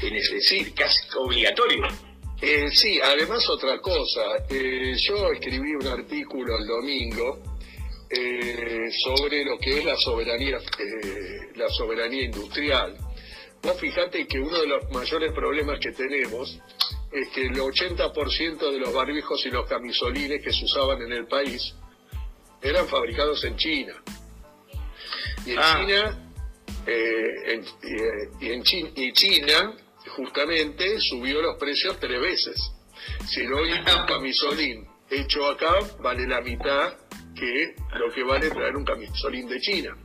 es 0.00 0.30
decir 0.30 0.72
casi 0.74 1.00
obligatorio 1.16 1.88
eh, 2.40 2.70
sí 2.72 3.00
además 3.02 3.48
otra 3.48 3.80
cosa 3.80 4.22
eh, 4.48 4.94
yo 4.96 5.32
escribí 5.32 5.74
un 5.74 5.86
artículo 5.86 6.56
el 6.58 6.66
domingo 6.66 7.40
sobre 9.04 9.44
lo 9.44 9.58
que 9.58 9.78
es 9.78 9.84
la 9.84 9.94
soberanía 9.96 10.58
la 11.56 11.68
soberanía 11.68 12.22
industrial 12.22 12.96
vos 13.62 13.78
fijate 13.78 14.26
que 14.26 14.40
uno 14.40 14.58
de 14.60 14.66
los 14.66 14.90
mayores 14.90 15.32
problemas 15.32 15.78
que 15.78 15.92
tenemos 15.92 16.58
es 17.12 17.28
que 17.30 17.46
el 17.46 17.54
80% 17.54 18.70
de 18.70 18.78
los 18.78 18.92
barbijos 18.92 19.44
y 19.46 19.50
los 19.50 19.66
camisolines 19.66 20.42
que 20.42 20.52
se 20.52 20.64
usaban 20.64 21.00
en 21.02 21.12
el 21.12 21.26
país 21.26 21.74
eran 22.60 22.86
fabricados 22.88 23.44
en 23.44 23.56
China. 23.56 23.94
Y 25.46 25.52
en 25.52 25.58
ah. 25.58 25.78
China, 25.78 26.32
eh, 26.86 27.62
y, 28.40 28.50
en 28.50 28.62
China, 28.62 28.90
y 28.94 29.12
China 29.12 29.74
justamente 30.18 30.98
subió 30.98 31.40
los 31.40 31.56
precios 31.58 31.96
tres 32.00 32.20
veces. 32.20 32.72
Si 33.28 33.46
no 33.46 33.58
hay 33.58 33.70
un 33.72 34.06
camisolín 34.06 34.86
hecho 35.08 35.46
acá, 35.46 35.78
vale 36.00 36.26
la 36.26 36.40
mitad 36.40 36.92
que 37.36 37.76
lo 37.94 38.12
que 38.12 38.24
vale 38.24 38.50
traer 38.50 38.76
un 38.76 38.84
camisolín 38.84 39.48
de 39.48 39.60
China. 39.60 39.96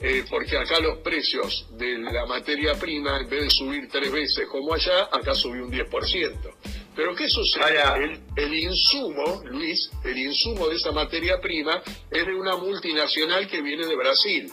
Eh, 0.00 0.24
porque 0.30 0.56
acá 0.56 0.80
los 0.80 0.98
precios 0.98 1.66
de 1.72 1.98
la 1.98 2.24
materia 2.24 2.74
prima, 2.74 3.18
en 3.20 3.28
vez 3.28 3.42
de 3.42 3.50
subir 3.50 3.88
tres 3.88 4.10
veces 4.10 4.46
como 4.48 4.72
allá, 4.72 5.08
acá 5.12 5.34
subió 5.34 5.64
un 5.64 5.72
10%. 5.72 6.54
Pero 6.96 7.14
¿qué 7.14 7.28
sucede? 7.28 7.82
El, 7.96 8.20
el, 8.36 8.54
insumo, 8.54 9.42
Luis, 9.44 9.90
el 10.04 10.16
insumo 10.16 10.68
de 10.68 10.76
esa 10.76 10.92
materia 10.92 11.40
prima 11.40 11.82
es 12.10 12.26
de 12.26 12.34
una 12.34 12.56
multinacional 12.56 13.46
que 13.46 13.60
viene 13.60 13.86
de 13.86 13.96
Brasil. 13.96 14.50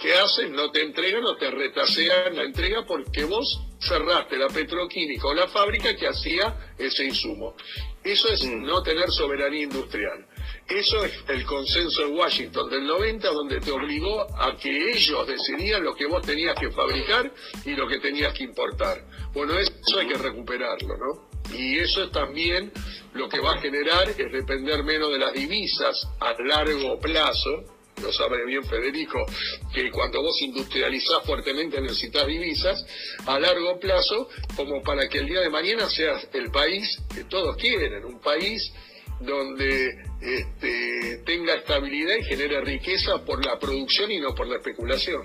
¿Qué 0.00 0.14
hacen? 0.14 0.52
No 0.52 0.70
te 0.70 0.82
entregan 0.82 1.24
o 1.24 1.36
te 1.36 1.50
retasean 1.50 2.36
la 2.36 2.44
entrega 2.44 2.86
porque 2.86 3.24
vos 3.24 3.67
cerraste 3.78 4.36
la 4.36 4.48
petroquímica 4.48 5.28
o 5.28 5.34
la 5.34 5.48
fábrica 5.48 5.94
que 5.96 6.08
hacía 6.08 6.72
ese 6.76 7.04
insumo. 7.04 7.54
Eso 8.02 8.28
es 8.28 8.44
mm. 8.44 8.64
no 8.64 8.82
tener 8.82 9.10
soberanía 9.10 9.64
industrial. 9.64 10.26
Eso 10.68 11.04
es 11.04 11.12
el 11.28 11.44
consenso 11.44 12.02
de 12.02 12.08
Washington 12.08 12.68
del 12.70 12.86
90, 12.86 13.28
donde 13.30 13.60
te 13.60 13.70
obligó 13.70 14.26
a 14.38 14.56
que 14.56 14.92
ellos 14.92 15.26
decidían 15.26 15.82
lo 15.82 15.94
que 15.94 16.06
vos 16.06 16.24
tenías 16.26 16.58
que 16.58 16.70
fabricar 16.70 17.32
y 17.64 17.74
lo 17.74 17.88
que 17.88 17.98
tenías 17.98 18.34
que 18.34 18.44
importar. 18.44 19.02
Bueno, 19.32 19.58
eso 19.58 19.98
hay 19.98 20.08
que 20.08 20.18
recuperarlo, 20.18 20.96
¿no? 20.96 21.28
Y 21.56 21.78
eso 21.78 22.04
es 22.04 22.12
también 22.12 22.70
lo 23.14 23.28
que 23.28 23.40
va 23.40 23.54
a 23.54 23.60
generar 23.60 24.08
es 24.10 24.30
depender 24.30 24.84
menos 24.84 25.10
de 25.10 25.18
las 25.18 25.32
divisas 25.32 26.06
a 26.20 26.34
largo 26.42 26.98
plazo, 26.98 27.64
lo 28.00 28.12
sabe 28.12 28.44
bien 28.46 28.64
Federico, 28.64 29.24
que 29.72 29.90
cuando 29.90 30.22
vos 30.22 30.40
industrializás 30.42 31.24
fuertemente 31.24 31.80
necesitas 31.80 32.26
divisas, 32.26 32.84
a 33.26 33.38
largo 33.38 33.78
plazo, 33.78 34.28
como 34.56 34.82
para 34.82 35.08
que 35.08 35.18
el 35.18 35.26
día 35.26 35.40
de 35.40 35.50
mañana 35.50 35.88
seas 35.88 36.28
el 36.32 36.50
país 36.50 37.00
que 37.14 37.24
todos 37.24 37.56
quieren, 37.56 38.04
un 38.04 38.20
país 38.20 38.72
donde 39.20 39.88
este, 40.20 41.22
tenga 41.24 41.54
estabilidad 41.54 42.16
y 42.16 42.24
genere 42.24 42.60
riqueza 42.60 43.24
por 43.24 43.44
la 43.44 43.58
producción 43.58 44.10
y 44.10 44.20
no 44.20 44.34
por 44.34 44.46
la 44.46 44.56
especulación. 44.56 45.24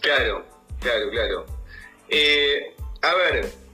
Claro, 0.00 0.46
claro, 0.80 1.10
claro. 1.10 1.46
Eh, 2.08 2.74
a 3.02 3.14
ver, 3.14 3.65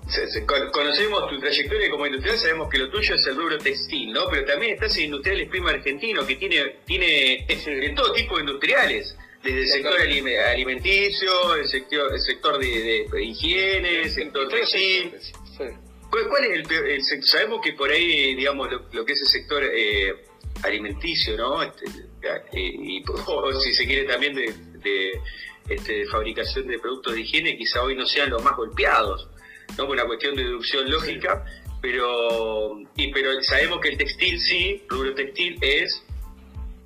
conocemos 0.73 1.28
tu 1.28 1.38
trayectoria 1.38 1.90
como 1.90 2.06
industrial, 2.06 2.37
sabemos 2.37 2.68
que 2.68 2.78
lo 2.78 2.90
tuyo 2.90 3.14
es 3.14 3.26
el 3.26 3.37
rubro 3.37 3.59
textil, 3.59 4.12
¿no? 4.12 4.28
Pero 4.30 4.44
también 4.44 4.75
estás 4.75 4.97
en 4.97 5.04
Industriales 5.04 5.49
Prima 5.49 5.71
Argentino, 5.71 6.26
que 6.26 6.37
tiene, 6.37 6.76
tiene 6.85 7.47
de 7.47 7.92
todo 7.94 8.12
tipo 8.12 8.37
de 8.37 8.42
industriales, 8.42 9.16
desde 9.42 9.61
el 9.61 9.68
sector 9.68 10.00
alimenticio, 10.00 11.54
el 11.56 11.66
sector, 11.66 12.12
el 12.12 12.21
sector 12.21 12.59
de, 12.59 13.25
higiene, 13.25 14.02
el 14.02 14.11
sector 14.11 14.49
textil. 14.49 15.12
¿Cuál, 16.11 16.44
es 16.44 17.11
el, 17.11 17.23
Sabemos 17.25 17.61
que 17.62 17.73
por 17.73 17.90
ahí, 17.90 18.35
digamos, 18.35 18.68
lo, 18.92 19.04
que 19.04 19.14
es 19.14 19.21
el 19.23 19.28
sector 19.28 19.62
eh, 19.64 20.14
alimenticio, 20.62 21.37
¿no? 21.37 21.62
Este, 21.62 21.87
eh, 22.52 22.76
y 22.82 23.02
si 23.61 23.75
se 23.75 23.87
quiere 23.87 24.04
también 24.04 24.35
de, 24.35 25.21
este, 25.68 26.06
fabricación 26.06 26.66
de 26.68 26.78
productos 26.78 27.14
de 27.14 27.23
higiene, 27.23 27.56
quizá 27.56 27.82
hoy 27.82 27.97
no 27.97 28.06
sean 28.06 28.30
los 28.30 28.42
más 28.44 28.56
golpeados, 28.56 29.28
¿no? 29.76 29.87
Una 29.87 30.05
cuestión 30.05 30.35
de 30.37 30.45
deducción 30.45 30.91
lógica, 30.91 31.45
pero, 31.81 32.79
y, 32.97 33.12
pero 33.12 33.43
sabemos 33.43 33.81
que 33.81 33.91
el 33.91 33.99
textil 33.99 34.41
sí, 34.41 34.83
rubro 34.88 35.14
textil 35.14 35.59
es 35.61 36.05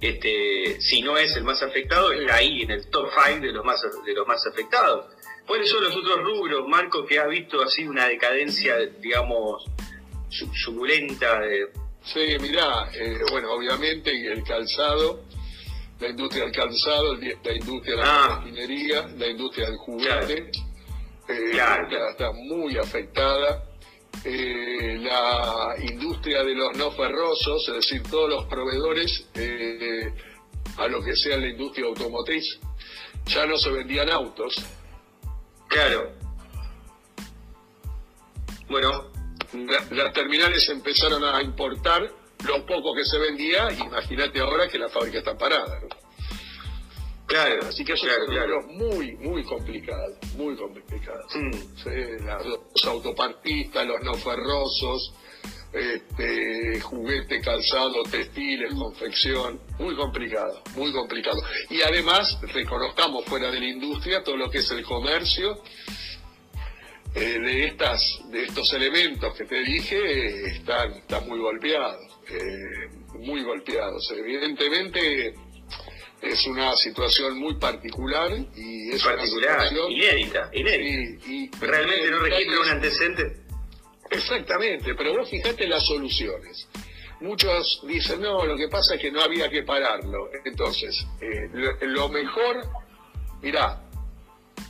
este, 0.01 0.81
si 0.81 1.01
no 1.03 1.17
es 1.17 1.35
el 1.37 1.45
más 1.45 1.63
afectado, 1.63 2.13
está 2.13 2.37
ahí 2.37 2.63
en 2.63 2.71
el 2.71 2.87
top 2.89 3.09
5 3.27 3.41
de 3.41 3.53
los 3.53 3.65
más 3.65 3.81
de 4.05 4.13
los 4.13 4.27
más 4.27 4.47
afectados. 4.47 5.07
¿Cuáles 5.47 5.71
son 5.71 5.85
los 5.85 5.97
otros 5.97 6.23
rubros, 6.23 6.69
Marco, 6.69 7.07
que 7.07 7.19
ha 7.19 7.27
visto 7.27 7.63
así 7.63 7.87
una 7.87 8.09
decadencia, 8.09 8.77
digamos, 9.01 9.65
suculenta? 10.29 11.41
De... 11.41 11.71
Sí, 12.05 12.37
mirá, 12.41 12.91
eh, 12.95 13.21
bueno, 13.31 13.53
obviamente 13.53 14.11
el 14.11 14.43
calzado, 14.43 15.23
la 16.01 16.09
industria 16.09 16.45
del 16.45 16.53
calzado, 16.53 17.15
la 17.15 17.53
industria 17.53 17.97
de 17.97 18.03
la 18.03 18.25
ah. 18.27 18.45
la 19.17 19.27
industria 19.29 19.67
del 19.67 19.77
juguete, 19.77 20.51
claro. 20.51 20.66
Eh, 21.29 21.59
está 22.11 22.33
muy 22.33 22.77
afectada. 22.79 23.65
Eh, 24.25 24.99
la 24.99 25.75
industria 25.79 26.43
de 26.43 26.55
los 26.55 26.77
no 26.77 26.91
ferrosos, 26.93 27.69
es 27.69 27.75
decir, 27.75 28.03
todos 28.11 28.31
los 28.31 28.45
proveedores 28.47 29.29
a 30.79 30.89
lo 30.89 31.03
que 31.03 31.15
sea 31.15 31.37
la 31.37 31.49
industria 31.49 31.87
automotriz, 31.87 32.59
ya 33.27 33.47
no 33.47 33.57
se 33.59 33.71
vendían 33.71 34.11
autos, 34.11 34.55
Claro. 35.69 36.13
Bueno. 38.69 39.11
las 39.91 40.13
terminales 40.13 40.69
empezaron 40.69 41.25
a 41.25 41.41
importar 41.43 42.11
lo 42.47 42.67
poco 42.67 42.95
que 42.95 43.05
se 43.05 43.19
vendía, 43.19 43.71
imagínate 43.73 44.41
ahora 44.41 44.69
que 44.69 44.79
la 44.79 44.89
fábrica 44.89 45.19
está 45.19 45.37
parada. 45.37 45.81
Claro, 47.27 47.67
así 47.69 47.85
que 47.85 47.97
son 47.97 48.09
claro, 48.29 48.63
muy, 48.69 49.17
muy 49.17 49.43
complicados, 49.43 50.17
muy 50.37 50.57
complicados. 50.57 51.35
Mm. 51.35 52.27
los 52.49 52.85
autopartistas, 52.85 53.85
los 53.85 54.01
no 54.03 54.15
ferrosos, 54.15 55.13
este, 55.73 56.81
juguete, 56.81 57.41
calzado, 57.41 58.03
textiles, 58.05 58.73
confección, 58.75 59.61
muy 59.79 59.97
complicado, 59.97 60.63
muy 60.77 60.93
complicado. 60.93 61.39
Y 61.69 61.83
además, 61.83 62.39
reconozcamos 62.55 63.25
fuera 63.25 63.51
de 63.51 63.59
la 63.59 63.67
industria 63.67 64.23
todo 64.23 64.37
lo 64.37 64.49
que 64.49 64.59
es 64.59 64.71
el 64.71 64.85
comercio, 64.85 65.61
eh, 67.15 67.41
de 67.41 67.65
estas 67.65 68.21
de 68.31 68.45
estos 68.45 68.73
elementos 68.75 69.35
que 69.35 69.47
te 69.47 69.63
dije 69.63 70.49
están, 70.49 70.93
están 70.93 71.27
muy 71.27 71.39
golpeados, 71.39 72.07
eh, 72.29 72.91
muy 73.21 73.43
golpeados. 73.43 74.13
Evidentemente 74.15 75.35
es 76.21 76.47
una 76.47 76.75
situación 76.77 77.39
muy 77.39 77.55
particular 77.55 78.33
y 78.55 78.91
es 78.91 79.03
particular, 79.03 79.73
inédita, 79.89 80.51
inédita. 80.53 81.27
Y, 81.29 81.51
Realmente 81.61 82.11
no 82.11 82.19
registra 82.21 82.61
un 82.61 82.69
antecedente. 82.69 83.37
Exactamente, 84.11 84.95
pero 84.95 85.17
vos 85.17 85.29
fijate 85.29 85.67
las 85.67 85.85
soluciones. 85.87 86.69
Muchos 87.21 87.81
dicen, 87.87 88.21
no, 88.21 88.45
lo 88.45 88.57
que 88.57 88.69
pasa 88.69 88.95
es 88.95 89.01
que 89.01 89.11
no 89.11 89.23
había 89.23 89.49
que 89.49 89.63
pararlo. 89.63 90.31
Entonces, 90.45 91.07
eh, 91.21 91.49
lo, 91.83 92.09
mejor, 92.09 92.63
mirá, 93.43 93.83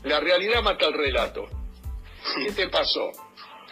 la 0.05 0.21
realidad 0.21 0.63
mata 0.63 0.87
el 0.87 0.95
relato. 0.95 1.49
¿Qué 2.37 2.53
te 2.53 2.69
pasó? 2.69 3.11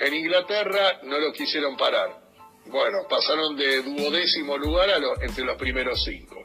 En 0.01 0.15
Inglaterra 0.15 1.01
no 1.05 1.19
lo 1.19 1.33
quisieron 1.33 1.77
parar. 1.77 2.25
Bueno, 2.67 3.07
pasaron 3.09 3.57
de 3.57 3.83
duodécimo 3.83 4.57
lugar 4.59 4.91
a 4.91 5.25
entre 5.25 5.45
los 5.45 5.57
primeros 5.57 6.03
cinco. 6.03 6.43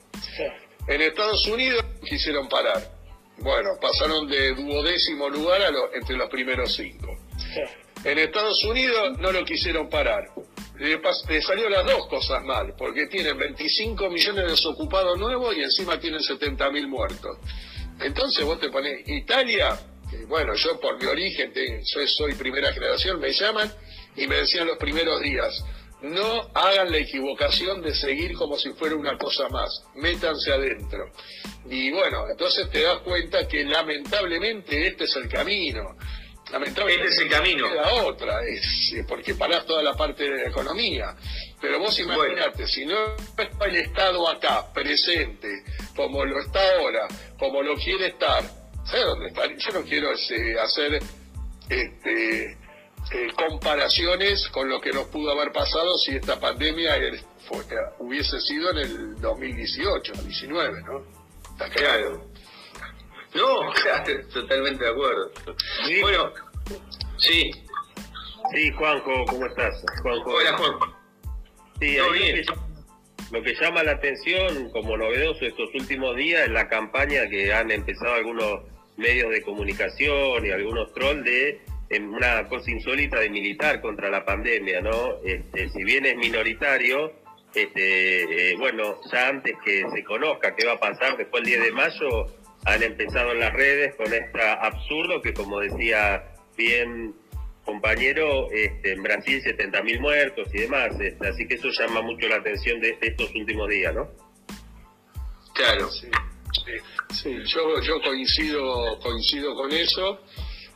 En 0.89 1.01
Estados 1.01 1.45
Unidos 1.45 1.85
quisieron 2.03 2.49
parar. 2.49 2.81
Bueno, 3.37 3.77
pasaron 3.79 4.27
de 4.27 4.55
duodécimo 4.55 5.29
lugar 5.29 5.61
a 5.61 5.69
entre 5.93 6.17
los 6.17 6.27
primeros 6.29 6.73
cinco. 6.75 7.15
En 8.03 8.17
Estados 8.17 8.63
Unidos 8.63 9.19
no 9.19 9.31
lo 9.31 9.45
quisieron 9.45 9.87
parar. 9.87 10.25
Le, 10.79 11.41
salió 11.41 11.69
las 11.69 11.85
dos 11.85 12.07
cosas 12.07 12.43
mal, 12.43 12.73
porque 12.75 13.05
tienen 13.05 13.37
25 13.37 14.09
millones 14.09 14.45
de 14.45 14.51
desocupados 14.51 15.19
nuevos 15.19 15.55
y 15.55 15.61
encima 15.61 15.99
tienen 15.99 16.21
70 16.21 16.71
mil 16.71 16.87
muertos. 16.87 17.37
Entonces 18.01 18.43
vos 18.43 18.59
te 18.59 18.69
pones 18.69 19.07
Italia, 19.07 19.77
bueno, 20.27 20.55
yo 20.55 20.79
por 20.79 20.99
mi 20.99 21.05
origen, 21.05 21.53
soy 21.83 22.33
primera 22.33 22.73
generación, 22.73 23.19
me 23.19 23.31
llaman 23.31 23.71
y 24.15 24.25
me 24.25 24.37
decían 24.37 24.65
los 24.65 24.77
primeros 24.77 25.21
días, 25.21 25.63
no 26.01 26.49
hagan 26.53 26.91
la 26.91 26.97
equivocación 26.97 27.81
de 27.81 27.93
seguir 27.93 28.33
como 28.33 28.57
si 28.57 28.71
fuera 28.71 28.95
una 28.95 29.17
cosa 29.17 29.49
más, 29.49 29.83
métanse 29.95 30.51
adentro. 30.51 31.11
Y 31.69 31.91
bueno, 31.91 32.25
entonces 32.29 32.69
te 32.69 32.83
das 32.83 32.99
cuenta 32.99 33.47
que 33.47 33.63
lamentablemente 33.63 34.87
este 34.87 35.03
es 35.03 35.15
el 35.17 35.27
camino. 35.27 35.97
Lamentablemente 36.51 37.09
este 37.09 37.23
es 37.23 37.29
el 37.29 37.37
camino. 37.37 37.73
La 37.73 37.93
otra, 38.05 38.41
es 38.43 38.95
porque 39.07 39.35
parás 39.35 39.65
toda 39.65 39.83
la 39.83 39.95
parte 39.95 40.23
de 40.23 40.43
la 40.43 40.49
economía. 40.49 41.15
Pero 41.61 41.79
vos 41.79 41.99
imaginate, 41.99 42.65
si 42.65 42.85
no 42.85 43.15
está 43.37 43.65
el 43.65 43.75
Estado 43.75 44.27
acá, 44.27 44.71
presente, 44.73 45.63
como 45.95 46.23
lo 46.25 46.39
está 46.39 46.59
ahora, 46.77 47.07
como 47.37 47.61
lo 47.61 47.75
quiere 47.75 48.07
estar, 48.07 48.43
¿sabes 48.85 49.05
dónde 49.05 49.27
está? 49.27 49.45
Yo 49.45 49.79
no 49.79 49.85
quiero 49.85 50.11
este, 50.13 50.59
hacer 50.59 50.99
este, 51.69 52.57
eh, 53.11 53.27
comparaciones 53.35 54.47
con 54.49 54.69
lo 54.69 54.79
que 54.79 54.91
nos 54.91 55.07
pudo 55.07 55.31
haber 55.31 55.51
pasado 55.51 55.97
si 55.97 56.15
esta 56.15 56.39
pandemia 56.39 56.95
hubiese 57.97 58.39
sido 58.41 58.71
en 58.71 58.77
el 58.77 59.21
2018, 59.21 60.13
19, 60.13 60.81
¿no? 60.83 61.03
Está 61.51 61.69
claro. 61.69 62.29
No, 63.33 63.73
totalmente 64.33 64.83
de 64.83 64.89
acuerdo. 64.91 65.31
Bueno, 66.01 66.33
sí. 67.17 67.51
Sí, 68.53 68.71
Juanjo, 68.71 69.25
¿cómo 69.25 69.45
estás? 69.45 69.83
Juanjo. 70.01 70.31
Hola, 70.31 70.57
Juanjo. 70.57 70.95
Sí, 71.79 71.97
bien? 72.13 72.45
Lo, 73.31 73.43
que, 73.43 73.53
llama 73.55 73.83
la 73.83 73.91
atención 73.91 74.69
como 74.71 74.97
novedoso 74.97 75.45
estos 75.45 75.69
últimos 75.73 76.15
días 76.15 76.43
es 76.43 76.51
la 76.51 76.67
campaña 76.67 77.29
que 77.29 77.53
han 77.53 77.71
empezado 77.71 78.13
algunos 78.13 78.61
medios 78.97 79.31
de 79.31 79.41
comunicación 79.43 80.45
y 80.45 80.51
algunos 80.51 80.93
trolls 80.93 81.23
de 81.23 81.61
una 81.97 82.47
cosa 82.47 82.69
insólita 82.69 83.19
de 83.19 83.29
militar 83.29 83.81
contra 83.81 84.09
la 84.09 84.23
pandemia, 84.23 84.81
¿no? 84.81 85.17
Este, 85.23 85.69
si 85.69 85.83
bien 85.83 86.05
es 86.05 86.15
minoritario, 86.17 87.13
este, 87.53 88.51
eh, 88.51 88.55
bueno, 88.57 88.99
ya 89.11 89.29
antes 89.29 89.55
que 89.65 89.83
se 89.91 90.03
conozca 90.03 90.55
qué 90.55 90.67
va 90.67 90.73
a 90.73 90.79
pasar 90.79 91.17
después 91.17 91.43
del 91.43 91.53
10 91.53 91.63
de 91.63 91.71
mayo, 91.71 92.27
han 92.65 92.83
empezado 92.83 93.31
en 93.31 93.39
las 93.39 93.53
redes 93.53 93.95
con 93.95 94.13
este 94.13 94.41
absurdo 94.41 95.21
que, 95.21 95.33
como 95.33 95.59
decía 95.59 96.23
bien 96.55 97.15
compañero, 97.65 98.49
este, 98.51 98.93
en 98.93 99.03
Brasil 99.03 99.41
70.000 99.43 99.99
muertos 99.99 100.47
y 100.53 100.59
demás, 100.59 100.99
este, 100.99 101.27
así 101.27 101.47
que 101.47 101.55
eso 101.55 101.69
llama 101.69 102.01
mucho 102.01 102.27
la 102.27 102.37
atención 102.37 102.79
de, 102.81 102.97
estos 103.01 103.33
últimos 103.33 103.69
días, 103.69 103.95
¿no? 103.95 104.09
Claro, 105.53 105.89
sí, 105.91 106.07
sí, 107.13 107.37
yo, 107.45 107.81
yo 107.81 108.01
coincido, 108.01 108.99
coincido 108.99 109.55
con 109.55 109.71
eso. 109.71 110.19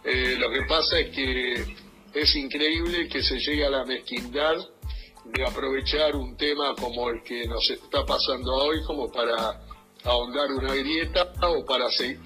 Eh, 0.03 0.35
lo 0.37 0.49
que 0.51 0.63
pasa 0.63 0.99
es 0.99 1.15
que 1.15 1.75
es 2.13 2.35
increíble 2.35 3.07
que 3.07 3.23
se 3.23 3.39
llegue 3.39 3.65
a 3.65 3.69
la 3.69 3.85
mezquindad 3.85 4.55
de 5.25 5.45
aprovechar 5.45 6.15
un 6.15 6.35
tema 6.35 6.75
como 6.75 7.09
el 7.09 7.23
que 7.23 7.47
nos 7.47 7.69
está 7.69 8.05
pasando 8.05 8.53
hoy 8.53 8.83
como 8.85 9.09
para 9.09 9.61
ahondar 10.03 10.51
una 10.51 10.75
grieta 10.75 11.31
o 11.43 11.65
para, 11.65 11.87
eh, 11.87 12.17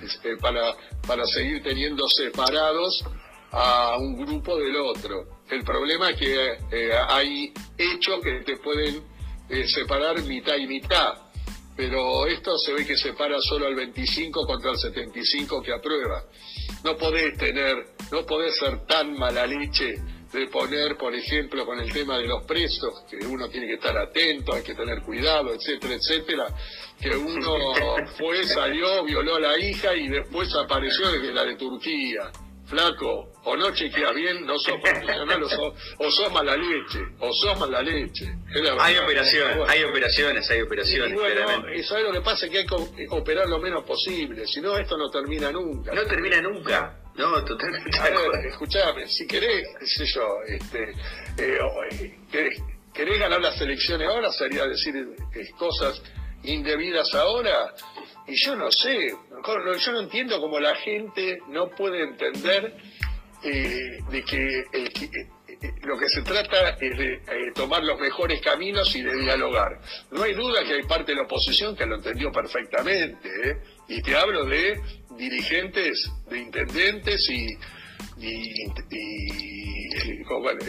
para, 0.42 0.76
para 1.06 1.26
seguir 1.28 1.62
teniendo 1.62 2.08
separados 2.10 3.04
a 3.52 3.98
un 4.00 4.26
grupo 4.26 4.58
del 4.58 4.76
otro. 4.78 5.42
El 5.50 5.64
problema 5.64 6.10
es 6.10 6.18
que 6.18 6.58
eh, 6.72 6.92
hay 7.08 7.54
hechos 7.78 8.20
que 8.24 8.42
te 8.42 8.58
pueden 8.58 9.04
separar 9.68 10.20
mitad 10.24 10.58
y 10.58 10.68
mitad, 10.68 11.14
pero 11.78 12.26
esto 12.26 12.58
se 12.58 12.74
ve 12.74 12.86
que 12.86 12.98
separa 12.98 13.40
solo 13.40 13.68
al 13.68 13.76
25 13.76 14.46
contra 14.46 14.72
el 14.72 14.78
75 14.78 15.62
que 15.62 15.72
aprueba 15.72 16.26
no 16.84 16.96
podés 16.96 17.38
tener, 17.38 17.76
no 18.12 18.26
podés 18.26 18.58
ser 18.58 18.86
tan 18.86 19.14
mala 19.14 19.46
leche 19.46 19.96
de 20.32 20.48
poner, 20.48 20.98
por 20.98 21.16
ejemplo, 21.16 21.66
con 21.66 21.80
el 21.80 21.92
tema 21.92 22.18
de 22.18 22.28
los 22.28 22.44
presos, 22.46 23.04
que 23.10 23.26
uno 23.26 23.48
tiene 23.50 23.68
que 23.68 23.76
estar 23.76 23.98
atento, 23.98 24.54
hay 24.54 24.62
que 24.62 24.76
tener 24.76 25.02
cuidado, 25.02 25.54
etcétera, 25.54 25.96
etcétera, 25.96 26.48
que 27.00 27.16
uno 27.16 27.74
fue, 28.18 28.44
salió, 28.44 29.04
violó 29.06 29.36
a 29.36 29.40
la 29.40 29.58
hija 29.58 29.96
y 29.96 30.08
después 30.10 30.54
apareció 30.56 31.12
desde 31.12 31.34
la 31.34 31.46
de 31.46 31.56
Turquía. 31.56 32.32
Flaco, 32.68 33.32
o 33.46 33.56
no 33.56 33.72
chequeas 33.74 34.14
bien, 34.14 34.46
no 34.46 34.60
sos 34.60 34.76
profesional, 34.82 35.42
o 35.42 35.50
sos, 35.50 35.74
o 36.00 36.12
sos 36.12 36.32
mala 36.34 36.58
leche, 36.58 37.00
o 37.20 37.32
sos 37.32 37.58
mala 37.58 37.82
leche. 37.82 38.26
Hay 38.80 38.98
operaciones, 38.98 39.58
hay 39.70 39.84
operaciones, 39.84 40.52
hay 40.52 40.62
operaciones, 40.62 41.12
y 41.12 41.16
bueno, 41.16 41.74
Y 41.74 41.82
sabes 41.84 42.04
lo 42.04 42.12
que 42.12 42.22
pasa 42.22 42.46
es 42.46 42.52
que 42.52 42.58
hay 42.60 42.66
que 42.66 43.08
operar 43.10 43.48
lo 43.48 43.60
menos 43.60 43.86
posible, 43.86 44.46
si 44.48 44.60
no 44.60 44.78
esto 44.78 44.98
no 44.98 45.10
termina 45.10 45.50
nunca. 45.50 45.94
No 45.94 46.04
termina 46.06 46.42
nunca. 46.42 47.00
No, 47.16 47.44
totalmente. 47.44 47.90
escuchame, 48.50 49.08
si 49.08 49.26
querés, 49.26 49.68
qué 49.80 49.88
sé 49.88 50.06
yo, 50.06 50.28
este, 50.46 50.92
eh, 51.38 51.60
eh, 51.92 52.18
querés, 52.94 53.20
ganar 53.20 53.42
las 53.42 53.60
elecciones 53.62 54.08
ahora, 54.08 54.32
sería 54.32 54.66
decir 54.68 54.96
eh, 54.96 55.50
cosas 55.58 56.02
indebidas 56.44 57.14
ahora, 57.16 57.74
y 58.28 58.36
yo 58.36 58.56
no 58.56 58.70
sé, 58.72 59.16
yo 59.46 59.92
no 59.92 60.00
entiendo 60.02 60.40
cómo 60.40 60.60
la 60.60 60.76
gente 60.76 61.40
no 61.50 61.70
puede 61.70 62.04
entender 62.04 62.76
eh, 63.44 64.00
de 64.10 64.24
que, 64.24 64.60
eh, 64.60 64.66
eh, 64.74 65.74
lo 65.84 65.98
que 65.98 66.10
se 66.10 66.22
trata 66.22 66.70
es 66.82 66.98
de 66.98 67.22
tomar 67.56 67.84
los 67.84 68.00
mejores 68.00 68.42
caminos 68.42 68.96
y 68.96 69.02
de 69.02 69.16
dialogar. 69.16 69.80
No 70.12 70.24
hay 70.24 70.34
duda 70.34 70.64
que 70.64 70.74
hay 70.74 70.84
parte 70.84 71.12
de 71.12 71.18
la 71.18 71.24
oposición 71.24 71.76
que 71.76 71.86
lo 71.86 71.96
entendió 71.96 72.32
perfectamente, 72.32 73.30
y 73.88 74.02
te 74.02 74.16
hablo 74.16 74.46
de 74.46 74.80
dirigentes, 75.18 76.12
de 76.30 76.40
intendentes 76.40 77.30
y, 77.30 77.58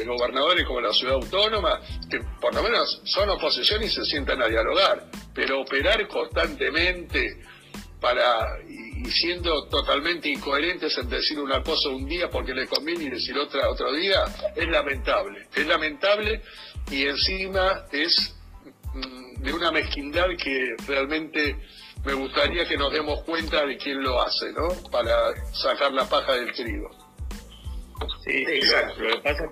gobernadores 0.07 0.65
como 0.67 0.81
la 0.81 0.93
ciudad 0.93 1.17
autónoma, 1.17 1.81
que 2.11 2.21
por 2.41 2.55
lo 2.55 2.63
menos 2.63 3.01
son 3.05 3.29
oposición 3.29 3.83
y 3.83 3.89
se 3.89 4.05
sientan 4.05 4.41
a 4.41 4.47
dialogar, 4.47 5.07
pero 5.35 5.61
operar 5.61 6.07
constantemente 6.09 7.39
para 8.01 8.59
y 8.69 9.05
siendo 9.11 9.67
totalmente 9.69 10.29
incoherentes 10.29 10.97
en 10.99 11.09
decir 11.09 11.39
una 11.41 11.63
cosa 11.63 11.89
un 11.89 12.07
día 12.07 12.31
porque 12.31 12.55
le 12.55 12.67
conviene 12.67 13.05
y 13.05 13.11
decir 13.11 13.37
otra 13.39 13.69
otro 13.69 13.93
día 13.93 14.25
es 14.55 14.69
lamentable 14.69 15.47
es 15.55 15.67
lamentable 15.67 16.43
y 16.91 17.07
encima 17.07 17.85
es 17.93 18.37
mm, 18.95 19.43
de 19.43 19.53
una 19.53 19.73
mezquindad 19.73 20.27
que 20.43 20.77
realmente 20.87 21.57
me 22.05 22.13
gustaría 22.15 22.67
que 22.69 22.77
nos 22.77 22.93
demos 22.93 23.23
cuenta 23.25 23.65
de 23.67 23.77
quién 23.77 24.03
lo 24.03 24.21
hace 24.23 24.53
no 24.53 24.69
para 24.91 25.35
sacar 25.53 25.93
la 25.93 26.09
paja 26.09 26.35
del 26.35 26.53
trigo 26.53 26.91
sí 28.25 28.45
exacto 28.47 29.01
lo 29.01 29.11
que 29.11 29.21
pasa 29.21 29.45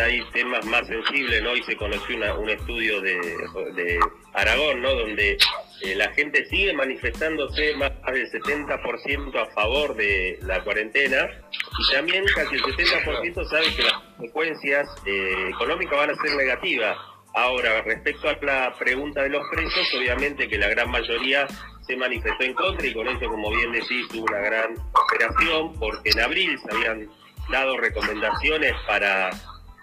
hay 0.00 0.22
temas 0.32 0.64
más 0.66 0.86
sensibles, 0.86 1.42
¿no? 1.42 1.50
Hoy 1.50 1.62
se 1.64 1.76
conoció 1.76 2.16
un 2.38 2.48
estudio 2.48 3.00
de, 3.00 3.98
Aragón, 4.32 4.82
¿no? 4.82 4.94
Donde 4.94 5.36
eh, 5.82 5.94
la 5.94 6.12
gente 6.12 6.44
sigue 6.46 6.72
manifestándose 6.72 7.74
más 7.76 7.92
del 8.06 8.30
70% 8.30 9.40
a 9.40 9.46
favor 9.52 9.94
de 9.94 10.38
la 10.42 10.62
cuarentena 10.64 11.28
y 11.52 11.94
también 11.94 12.24
casi 12.34 12.56
el 12.56 12.62
70% 12.62 13.48
sabe 13.48 13.74
que 13.76 13.82
las 13.84 13.92
consecuencias 13.92 14.88
eh, 15.06 15.50
económicas 15.50 15.98
van 15.98 16.10
a 16.10 16.14
ser 16.16 16.34
negativas. 16.34 16.96
Ahora, 17.34 17.82
respecto 17.82 18.28
a 18.28 18.36
la 18.42 18.74
pregunta 18.76 19.22
de 19.22 19.28
los 19.28 19.46
precios, 19.50 19.86
obviamente 19.96 20.48
que 20.48 20.58
la 20.58 20.68
gran 20.68 20.90
mayoría 20.90 21.46
se 21.86 21.96
manifestó 21.96 22.42
en 22.42 22.54
contra 22.54 22.86
y 22.86 22.92
con 22.92 23.06
eso, 23.06 23.28
como 23.28 23.50
bien 23.50 23.70
decís, 23.70 24.06
hubo 24.14 24.24
una 24.24 24.40
gran 24.40 24.74
operación 24.92 25.78
porque 25.78 26.10
en 26.10 26.20
abril 26.20 26.58
se 26.58 26.74
habían 26.74 27.08
dado 27.50 27.76
recomendaciones 27.76 28.72
para, 28.86 29.30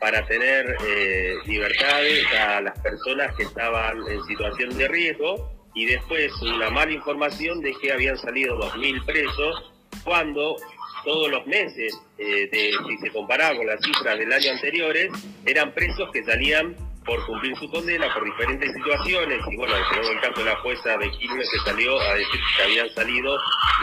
para 0.01 0.25
tener 0.27 0.75
eh, 0.85 1.35
libertades 1.45 2.25
a 2.33 2.61
las 2.61 2.77
personas 2.79 3.33
que 3.35 3.43
estaban 3.43 3.97
en 4.09 4.21
situación 4.25 4.77
de 4.77 4.87
riesgo 4.89 5.54
y 5.75 5.85
después 5.85 6.33
una 6.41 6.69
mala 6.69 6.91
información 6.91 7.61
de 7.61 7.73
que 7.75 7.91
habían 7.91 8.17
salido 8.17 8.57
2.000 8.57 9.05
presos 9.05 9.71
cuando 10.03 10.55
todos 11.03 11.29
los 11.29 11.45
meses, 11.45 11.95
eh, 12.17 12.49
si 12.51 12.97
se 12.97 13.11
comparaba 13.11 13.55
con 13.55 13.67
las 13.67 13.79
cifras 13.81 14.17
del 14.17 14.31
año 14.31 14.51
anteriores, 14.51 15.11
eran 15.45 15.71
presos 15.73 16.09
que 16.11 16.23
salían 16.23 16.75
por 17.05 17.23
cumplir 17.27 17.55
su 17.57 17.69
condena 17.69 18.11
por 18.13 18.23
diferentes 18.23 18.73
situaciones. 18.73 19.39
Y 19.49 19.55
bueno, 19.55 19.75
tenemos 19.89 20.09
el 20.09 20.21
caso 20.21 20.39
de 20.39 20.45
la 20.45 20.55
jueza 20.57 20.97
de 20.97 21.11
Quilmes 21.11 21.49
que 21.51 21.59
salió 21.69 21.99
a 21.99 22.15
decir 22.15 22.39
que 22.57 22.63
habían 22.63 22.89
salido 22.89 23.37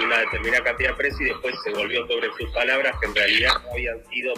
una 0.05 0.19
determinada 0.19 0.65
cantidad 0.65 0.91
de 0.91 0.97
presos 0.97 1.21
y 1.21 1.25
después 1.25 1.55
se 1.63 1.71
volvió 1.73 2.07
sobre 2.09 2.29
sus 2.37 2.51
palabras 2.51 2.95
que 3.01 3.07
en 3.07 3.15
realidad 3.15 3.53
no 3.63 3.71
habían 3.73 4.05
sido 4.11 4.35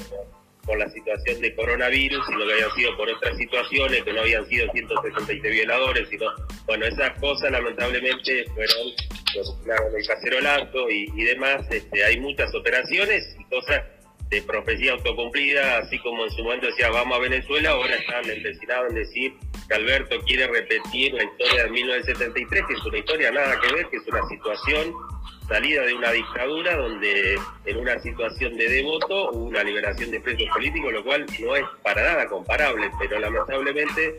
por, 0.66 0.78
la 0.78 0.88
situación 0.90 1.40
de 1.40 1.54
coronavirus, 1.54 2.24
sino 2.26 2.46
que 2.46 2.52
habían 2.52 2.74
sido 2.74 2.96
por 2.96 3.08
otras 3.08 3.36
situaciones, 3.36 4.02
que 4.02 4.12
no 4.12 4.20
habían 4.20 4.46
sido 4.48 4.70
166 4.72 5.42
violadores, 5.42 6.08
sino, 6.08 6.26
bueno, 6.66 6.86
esas 6.86 7.18
cosas 7.18 7.50
lamentablemente 7.50 8.44
fueron 8.54 8.92
claro, 9.64 9.84
el 9.88 10.90
y, 10.90 11.20
y 11.20 11.24
demás, 11.24 11.66
este, 11.70 12.04
hay 12.04 12.20
muchas 12.20 12.54
operaciones 12.54 13.36
y 13.38 13.44
cosas 13.44 13.82
de 14.30 14.42
profecía 14.42 14.92
autocumplida, 14.92 15.78
así 15.78 15.98
como 15.98 16.24
en 16.24 16.30
su 16.30 16.42
momento 16.42 16.66
decía 16.66 16.88
vamos 16.90 17.18
a 17.18 17.20
Venezuela, 17.20 17.70
ahora 17.70 17.94
están 17.94 18.28
empecinados 18.28 18.90
en 18.90 18.96
decir 18.96 19.34
que 19.68 19.74
Alberto 19.74 20.20
quiere 20.22 20.46
repetir 20.46 21.14
la 21.14 21.24
historia 21.24 21.64
de 21.64 21.70
1973, 21.70 22.64
que 22.66 22.74
es 22.74 22.84
una 22.84 22.98
historia 22.98 23.30
nada 23.30 23.60
que 23.60 23.74
ver, 23.74 23.86
que 23.88 23.96
es 23.96 24.06
una 24.06 24.26
situación 24.28 24.94
salida 25.48 25.82
de 25.82 25.94
una 25.94 26.10
dictadura 26.12 26.76
donde 26.76 27.38
en 27.66 27.76
una 27.76 27.98
situación 28.00 28.56
de 28.56 28.68
devoto 28.68 29.30
hubo 29.32 29.44
una 29.44 29.62
liberación 29.62 30.10
de 30.10 30.20
presos 30.20 30.48
políticos, 30.52 30.92
lo 30.92 31.04
cual 31.04 31.26
no 31.40 31.56
es 31.56 31.64
para 31.82 32.02
nada 32.02 32.28
comparable, 32.28 32.90
pero 32.98 33.18
lamentablemente 33.18 34.18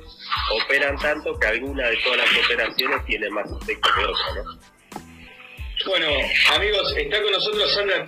operan 0.64 0.98
tanto 0.98 1.38
que 1.40 1.48
alguna 1.48 1.88
de 1.88 1.98
todas 2.04 2.18
las 2.20 2.46
operaciones 2.46 3.06
tiene 3.06 3.30
más 3.30 3.48
efecto 3.62 3.90
que 3.96 4.06
otra, 4.06 4.44
¿no? 4.44 4.76
Bueno, 5.88 6.08
amigos, 6.56 6.96
está 6.98 7.22
con 7.22 7.32
nosotros 7.32 7.74
Sandra 7.74 8.06